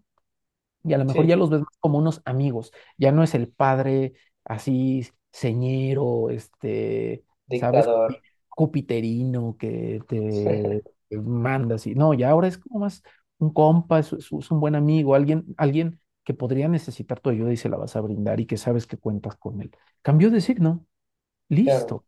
[0.83, 3.49] Y a lo mejor ya los ves más como unos amigos, ya no es el
[3.49, 4.13] padre
[4.43, 7.23] así señero, este,
[7.53, 7.91] ¿sabes?
[8.49, 10.83] Jupiterino que te
[11.17, 11.95] manda así.
[11.95, 13.03] No, ya ahora es como más
[13.43, 17.51] un compa, es, es- es un buen amigo, alguien, alguien que podría necesitar tu ayuda
[17.53, 19.71] y se la vas a brindar y que sabes que cuentas con él.
[20.01, 20.85] Cambió de signo,
[21.63, 22.05] Claro, listo.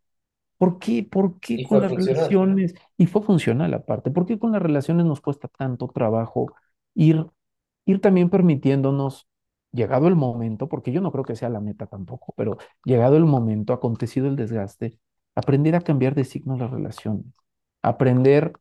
[0.57, 1.03] ¿Por qué?
[1.03, 1.93] ¿Por qué y con las funcional.
[1.93, 2.75] relaciones?
[2.97, 4.11] Y fue funcional aparte.
[4.11, 6.47] ¿Por qué con las relaciones nos cuesta tanto trabajo
[6.95, 7.27] ir
[7.85, 9.27] ir también permitiéndonos,
[9.71, 13.25] llegado el momento, porque yo no creo que sea la meta tampoco, pero llegado el
[13.25, 14.99] momento, acontecido el desgaste,
[15.35, 17.25] aprender a cambiar de signo las relaciones,
[17.81, 18.53] aprender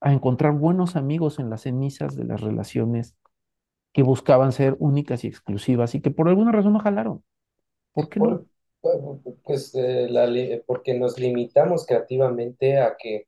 [0.00, 3.14] a encontrar buenos amigos en las cenizas de las relaciones
[3.92, 7.24] que buscaban ser únicas y exclusivas y que por alguna razón no jalaron.
[7.92, 8.42] ¿Por qué no?
[8.80, 10.26] Por, pues, eh, la
[10.66, 13.26] porque nos limitamos creativamente a que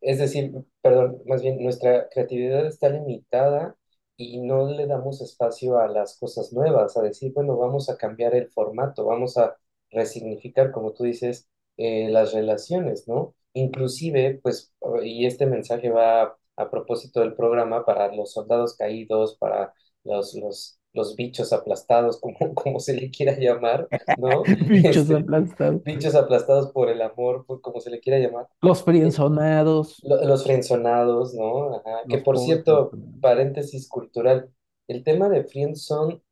[0.00, 3.76] Es decir, perdón, más bien nuestra creatividad está limitada
[4.16, 8.34] y no le damos espacio a las cosas nuevas, a decir, bueno, vamos a cambiar
[8.34, 9.56] el formato, vamos a
[9.90, 13.34] resignificar, como tú dices, eh, las relaciones, ¿no?
[13.54, 14.72] Inclusive, pues,
[15.02, 19.74] y este mensaje va a propósito del programa para los soldados caídos, para
[20.04, 24.44] los, los, los bichos aplastados, como, como se le quiera llamar, ¿no?
[24.68, 25.82] Bichos Este, aplastados.
[25.84, 30.24] bichos aplastados por el amor, por como se le quiera llamar Los Eh, frienzonados, lo-
[30.24, 31.76] Los frenzonados, ¿no?
[31.76, 32.06] Ajá.
[32.08, 34.50] Que los por pobres cierto, paréntesis cultural,
[34.88, 36.22] el tema de friendzone,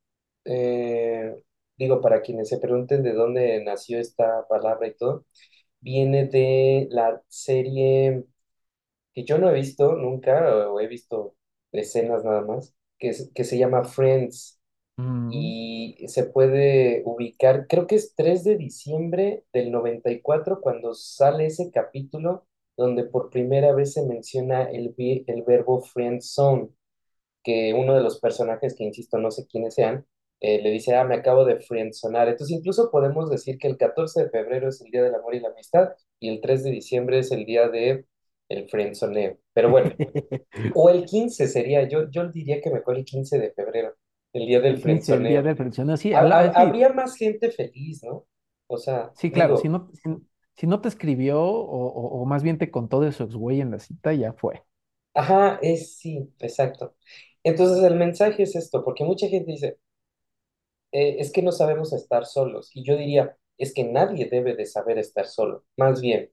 [0.45, 1.43] eh,
[1.77, 5.27] digo, para quienes se pregunten de dónde nació esta palabra y todo,
[5.81, 8.25] viene de la serie
[9.15, 11.37] que yo no he visto nunca, o he visto
[11.73, 14.61] escenas nada más, que, es- que se llama Friends.
[14.99, 21.47] Mm, y se puede ubicar, creo que es 3 de diciembre del 94 cuando sale
[21.47, 26.71] ese capítulo donde por primera vez se menciona el, vi- el verbo friend zone,
[27.43, 30.07] que uno de los personajes, que insisto, no sé quiénes sean,
[30.41, 32.29] eh, le dice, ah, me acabo de friendzonar.
[32.29, 35.41] Entonces, incluso podemos decir que el 14 de febrero es el Día del Amor y
[35.41, 38.07] la Amistad y el 3 de diciembre es el día de
[38.49, 39.39] el friendzoneo.
[39.53, 39.95] Pero bueno,
[40.73, 43.97] o el 15 sería, yo, yo diría que mejor el 15 de febrero,
[44.33, 45.43] el día del El 15, el día friendzoneo.
[45.43, 45.97] de reflexión.
[45.99, 48.27] Sí, Ha- habla, sí, habría más gente feliz, ¿no?
[48.69, 50.11] O sea, sí, claro, si no, si,
[50.57, 53.61] si no te escribió o, o- o más bien te contó de su ex güey
[53.61, 54.65] en la cita, ya fue.
[55.15, 56.95] ajá, es sí, exacto.
[57.43, 59.79] Entonces el mensaje es esto, porque mucha gente dice,
[60.93, 62.71] eh, es que no sabemos estar solos.
[62.75, 65.65] Y yo diría, es que nadie debe de saber estar solo.
[65.77, 66.31] Más bien,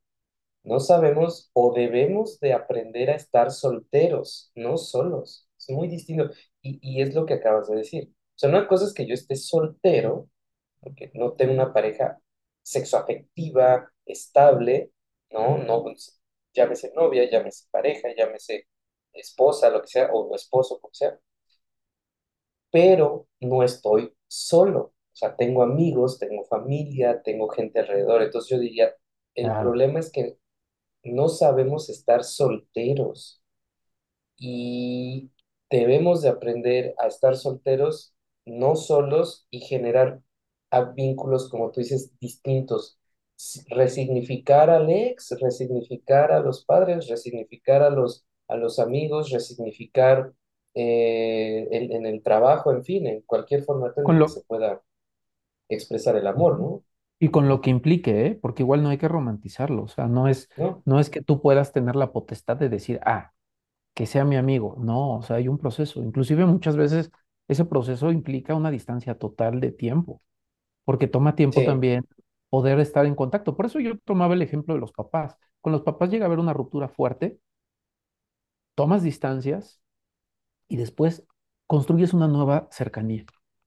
[0.64, 5.48] no sabemos o debemos de aprender a estar solteros, no solos.
[5.60, 6.30] Es muy distinto.
[6.62, 8.10] Y, y es lo que acabas de decir.
[8.12, 10.30] O sea, una cosa es que yo esté soltero,
[10.82, 12.20] porque no tengo una pareja
[12.64, 14.92] sexoafectiva, estable,
[15.32, 15.58] ¿no?
[15.60, 16.20] No, pues,
[16.54, 18.68] llámese novia, llámese pareja, llámese
[19.14, 21.20] esposa, lo que sea, o esposo, como sea
[22.72, 24.80] pero no estoy solo.
[25.14, 28.22] O sea, tengo amigos, tengo familia, tengo gente alrededor.
[28.24, 28.94] Entonces yo diría,
[29.36, 29.58] el Claro.
[29.58, 30.38] problema es que
[31.04, 33.42] no sabemos estar solteros
[34.38, 35.32] y
[35.70, 38.14] debemos de aprender a estar solteros,
[38.46, 40.22] no solos y generar
[40.72, 43.00] a- vínculos, como tú dices, distintos.
[43.38, 50.34] S- Resignificar al ex, resignificar a los padres, resignificar a los, a los amigos, resignificar
[50.76, 54.42] eh, en, en el trabajo, en fin, en cualquier formato en Con el que se
[54.42, 54.82] pueda
[55.70, 56.60] expresar el amor.
[56.60, 56.84] ¿no?
[57.20, 58.40] y con lo que implique, ¿eh?
[58.42, 59.84] Porque igual no hay que romantizarlo.
[59.84, 60.82] O sea, no es, ¿No?
[60.86, 63.32] no es que tú puedas tener la potestad de decir, ah,
[63.94, 64.78] que sea mi amigo.
[64.80, 66.04] No, o sea, hay un proceso.
[66.04, 67.12] Inclusive muchas veces
[67.48, 70.22] ese proceso implica una distancia total de tiempo,
[70.86, 72.06] porque toma tiempo Sí, también
[72.50, 73.56] poder estar en contacto.
[73.58, 75.38] Por eso yo tomaba el ejemplo de los papás.
[75.62, 77.40] Con los papás llega a haber una ruptura fuerte,
[78.76, 79.82] tomas distancias
[80.68, 81.24] y después
[81.68, 83.26] construyes una nueva cercanía.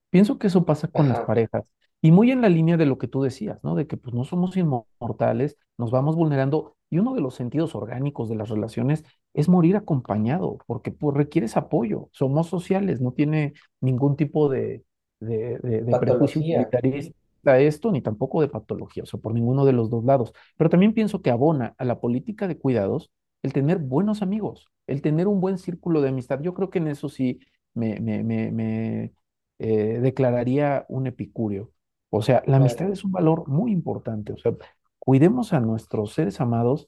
[0.09, 1.65] Pienso que eso pasa con las parejas
[2.01, 3.75] y muy en la línea de lo que tú decías, ¿no?
[3.75, 8.29] De que pues no somos inmortales, nos vamos vulnerando y uno de los sentidos orgánicos
[8.29, 14.15] de las relaciones es morir acompañado, porque pues requieres apoyo, somos sociales, no tiene ningún
[14.15, 14.83] tipo de,
[15.19, 17.13] de, de- de prejuicio utilitarista
[17.59, 20.33] esto, ni tampoco de patología, o sea, por ninguno de los dos lados.
[20.57, 23.11] Pero también pienso que abona a la política de cuidados
[23.43, 26.41] el tener buenos amigos, el tener un buen círculo de amistad.
[26.41, 27.39] Yo creo que en eso sí
[27.73, 29.13] me, me, me, me,
[29.59, 31.71] eh, declararía un epicúreo.
[32.09, 34.33] O sea, la amistad es un valor muy importante.
[34.33, 34.53] O sea,
[34.99, 36.87] cuidemos a nuestros seres amados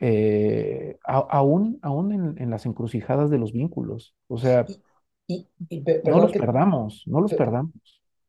[0.00, 4.14] eh, a- aún, aún en, en las encrucijadas de los vínculos.
[4.28, 4.82] O sea, Y,
[5.28, 7.72] y, y pe- no los que, perdamos, no los pe- perdamos.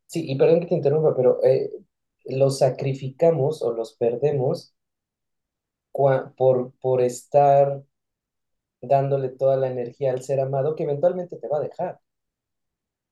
[0.07, 1.71] sí, y perdón que te interrumpa, pero eh,
[2.25, 4.72] los sacrificamos o los perdemos
[5.93, 7.83] por, por estar
[8.81, 11.99] dándole toda la energía al ser amado que eventualmente te va a dejar.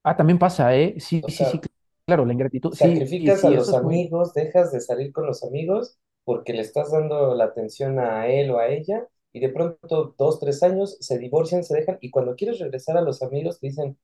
[0.04, 0.96] Ah, también pasa, ¿eh?
[1.00, 1.60] Sí, O sí, sí,
[2.06, 2.74] claro, la ingratitud.
[2.74, 5.98] Sí, sacrificas a sí, eso los es muy, amigos, dejas de salir con los amigos
[6.24, 10.40] porque le estás dando la atención a él o a ella y de pronto dos,
[10.40, 13.98] tres años se divorcian, se dejan y cuando quieres regresar a los amigos te dicen,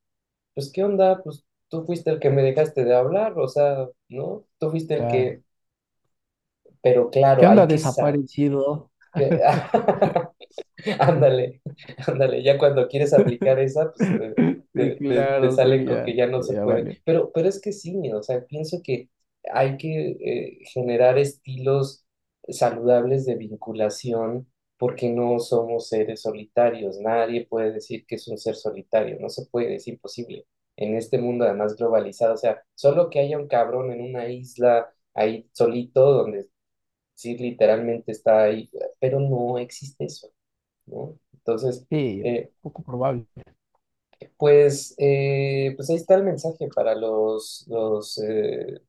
[0.54, 1.22] pues, ¿qué onda?
[1.24, 4.46] Pues tú fuiste el que me dejaste de hablar, o sea, ¿no?
[4.58, 5.08] Tú fuiste el claro.
[5.08, 5.42] que,
[6.82, 8.20] pero ¿Qué claro, hay onda que saber.
[8.20, 8.90] desaparecido?
[11.00, 11.60] Ándale,
[12.06, 14.36] ándale, ya cuando quieres aplicar esa, pues te,
[14.74, 16.86] Sí, te- te- te claro, salen sí, con ya, que ya no se ya puede.
[16.86, 17.02] vale.
[17.04, 19.10] Pero, pero es que sí, o sea, pienso que
[19.52, 22.04] hay que eh, generar estilos
[22.48, 24.48] saludables de vinculación
[24.78, 26.98] porque no somos seres solitarios.
[27.00, 30.46] Nadie puede decir que es un ser solitario, no se puede, es imposible.
[30.76, 34.88] En este mundo además globalizado, o sea, solo que haya un cabrón en una isla
[35.14, 36.48] ahí solito donde
[37.18, 40.32] sí literalmente está ahí, pero no existe eso.
[40.86, 41.18] ¿no?
[41.34, 43.26] Entonces, Sí, eh, poco probable.
[44.36, 48.80] pues, eh, pues ahí está el mensaje para los, los eh,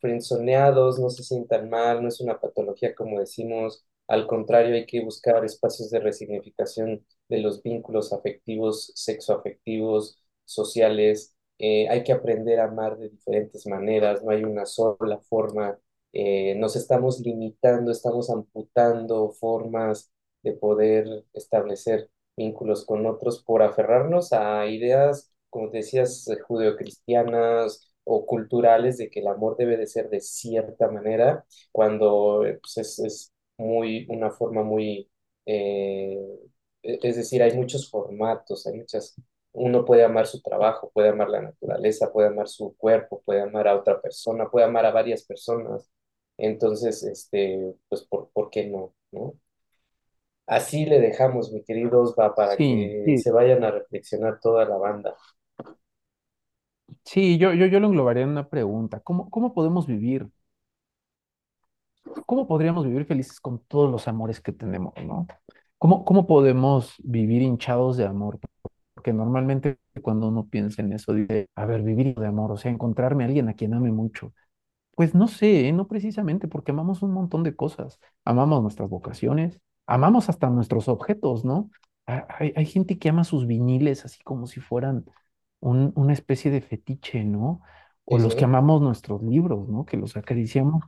[0.00, 5.02] frenzoneados, no se sientan mal, no es una patología como decimos, al contrario, hay que
[5.04, 12.64] buscar espacios de resignificación de los vínculos afectivos, sexoafectivos, sociales, eh, hay que aprender a
[12.66, 15.78] amar de diferentes maneras, no hay una sola forma,
[16.12, 24.32] eh, nos estamos limitando, estamos amputando formas de poder establecer vínculos con otros por aferrarnos
[24.32, 30.08] a ideas, como decías, eh, judeocristianas o culturales de que el amor debe de ser
[30.10, 35.10] de cierta manera, cuando eh, pues, es, es muy, una forma muy,
[35.46, 36.18] eh,
[36.82, 39.14] e- es decir, hay muchos formatos, hay muchas,
[39.52, 43.68] uno puede amar su trabajo, puede amar la naturaleza, puede amar su cuerpo, puede amar
[43.68, 45.90] a otra persona, puede amar a varias personas.
[46.40, 48.94] Entonces, este, pues, ¿por, por qué no?
[49.12, 49.34] ¿no?
[50.46, 54.64] Así le dejamos, mi querido Osva, para Sí, que sí, se vayan a reflexionar toda
[54.66, 55.16] la banda.
[57.04, 59.00] Sí, yo, yo, yo lo englobaría en una pregunta.
[59.00, 60.28] ¿Cómo, cómo podemos vivir?
[62.26, 65.26] ¿Cómo podríamos vivir felices con todos los amores que tenemos, ¿no?
[65.78, 68.38] ¿Cómo, cómo podemos vivir hinchados de amor?
[68.94, 72.70] Porque normalmente cuando uno piensa en eso, dice, a ver, vivir de amor, o sea,
[72.72, 74.32] encontrarme a alguien a quien ame mucho.
[75.00, 75.72] Pues no sé, ¿eh?
[75.72, 77.98] no precisamente, porque amamos un montón de cosas.
[78.24, 81.70] Amamos nuestras vocaciones, amamos hasta nuestros objetos, ¿no?
[82.06, 85.06] Ha- Hay, hay gente que ama sus viniles así como si fueran
[85.60, 87.62] un- una especie de fetiche, ¿no?
[88.04, 89.84] O Sí, los que amamos nuestros libros, ¿no?
[89.86, 90.84] Que los acariciamos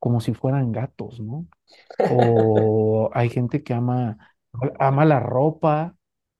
[0.00, 1.46] como si fueran gatos, ¿no?
[2.04, 4.18] O hay gente que ama,
[4.80, 5.96] ama la ropa,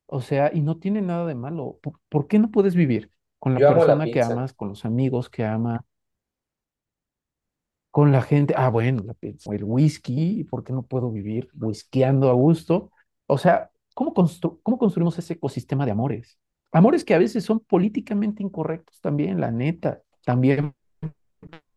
[0.07, 1.79] o sea, y no tiene nada de malo.
[1.83, 4.69] ¿Por, por qué no puedes vivir con la Yo amo la persona que amas, con
[4.71, 5.83] los amigos que amas?
[7.99, 12.93] Con la gente, ah, bueno, el whisky, ¿por qué no puedo vivir whiskeando a gusto?
[13.27, 16.39] O sea, ¿cómo, cómo construimos ese ecosistema de amores?
[16.71, 20.77] Amores que a veces son políticamente incorrectos también, la neta, también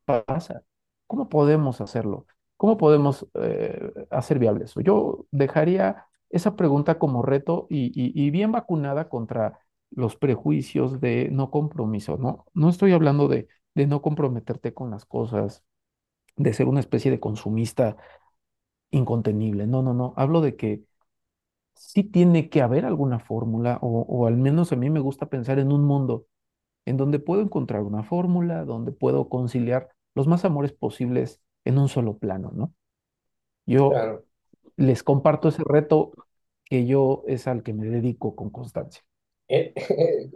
[0.05, 0.61] pasa.
[1.07, 2.28] ¿Cómo podemos hacerlo?
[2.55, 4.80] ¿Cómo podemos eh, hacer viable eso?
[4.80, 9.57] Yo dejaría esa pregunta como reto y, bien vacunada contra
[9.89, 12.45] los prejuicios de no compromiso, ¿no?
[12.53, 15.63] No estoy hablando de no comprometerte con las cosas
[16.38, 17.97] de ser una especie de consumista
[18.91, 19.67] incontenible.
[19.67, 20.13] No, no, no.
[20.17, 20.84] Hablo de que
[21.75, 25.59] sí tiene que haber alguna fórmula, o, o al menos a mí me gusta pensar
[25.59, 26.27] en un mundo
[26.86, 31.89] en donde puedo encontrar una fórmula, donde puedo conciliar los más amores posibles en un
[31.89, 32.73] solo plano, ¿no?
[33.65, 34.25] Yo Claro.
[34.77, 36.13] les comparto ese reto
[36.65, 39.03] que yo es al que me dedico con constancia.
[39.47, 39.73] Eh,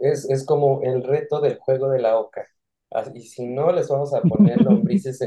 [0.00, 2.46] Es, es como el reto del juego de la oca.
[3.14, 5.20] Y si no, les vamos a poner lombrices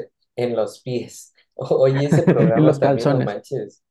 [0.43, 1.33] en, los pies.
[1.55, 3.23] Oye, ese programa los también, no calzones.
[3.23, 3.83] manches.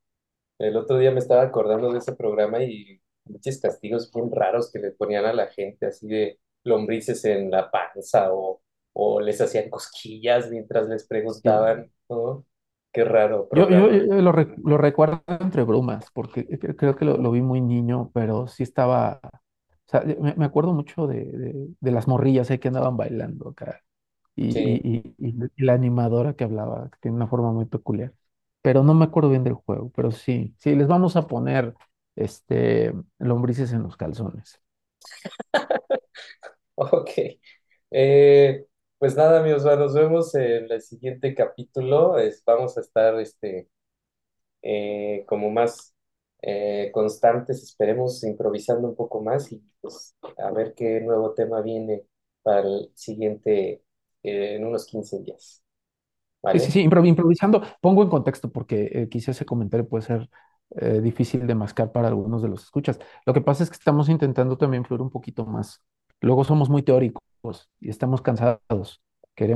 [0.59, 4.78] El otro día me estaba acordando de ese programa y muchos castigos bien raros que
[4.80, 8.62] le ponían a la gente, así de lombrices en la panza o,
[8.94, 12.46] o les hacían cosquillas mientras les preguntaban, ¿no?
[12.92, 17.16] Qué raro Yo, yo, lo, re- lo recuerdo entre brumas, porque cre- creo que lo,
[17.16, 19.30] lo vi muy niño, pero sí estaba, o
[19.90, 23.82] sea, me, me acuerdo mucho de, de, de las morrillas eh, que andaban bailando acá
[24.41, 24.89] y, Sí.
[24.89, 28.14] y, y, y la animadora que hablaba, que tiene una forma muy peculiar,
[28.62, 31.74] pero no me acuerdo bien del juego, pero sí, sí, les vamos a poner
[32.16, 34.61] este, lombrices en los calzones.
[36.74, 37.11] Ok.
[37.91, 38.66] Eh,
[38.99, 42.18] pues nada, amigos, nos vemos en el siguiente capítulo.
[42.18, 43.68] Es- vamos a estar este,
[44.62, 45.95] eh, como más
[46.43, 52.05] eh, constantes, esperemos improvisando un poco más y pues a ver qué nuevo tema viene
[52.43, 53.82] para el siguiente
[54.28, 55.62] eh, en unos 15 días.
[56.50, 56.72] Sí, sí, ¿Vale?
[56.72, 60.30] sí, improv- improvisando, pongo en contexto porque eh, quizá ese comentario puede ser
[60.76, 62.98] eh, difícil de mascar para algunos de los escuchas.
[63.26, 65.82] Lo que pasa es que estamos intentando también fluir un poquito más.
[66.22, 67.22] Luego somos muy teóricos
[67.80, 69.02] y estamos cansados.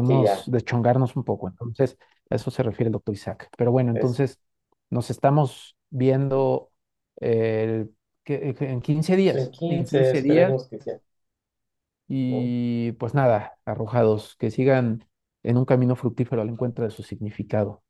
[0.03, 1.49] Sí, Queremos deschongarnos un poco.
[1.49, 1.97] Entonces,
[2.31, 3.49] a eso se refiere el doctor Isaac.
[3.57, 4.39] Pero bueno, Es entonces
[4.91, 6.71] nos estamos viendo
[7.21, 7.87] eh,
[8.25, 9.51] que- en 15 en días.
[9.69, 11.01] En 15 15 días que sea.
[12.09, 15.07] Y pues nada, arrojados, que sigan
[15.43, 17.83] en un camino fructífero al encuentro de su significado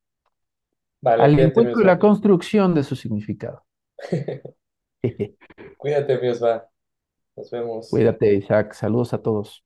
[1.01, 3.65] Vale, al encuentro y la construcción de su significado.
[5.77, 6.69] Cuídate, Miosva.
[7.35, 7.89] Nos vemos.
[7.89, 8.73] Cuídate, Isaac.
[8.73, 9.65] Saludos a todos.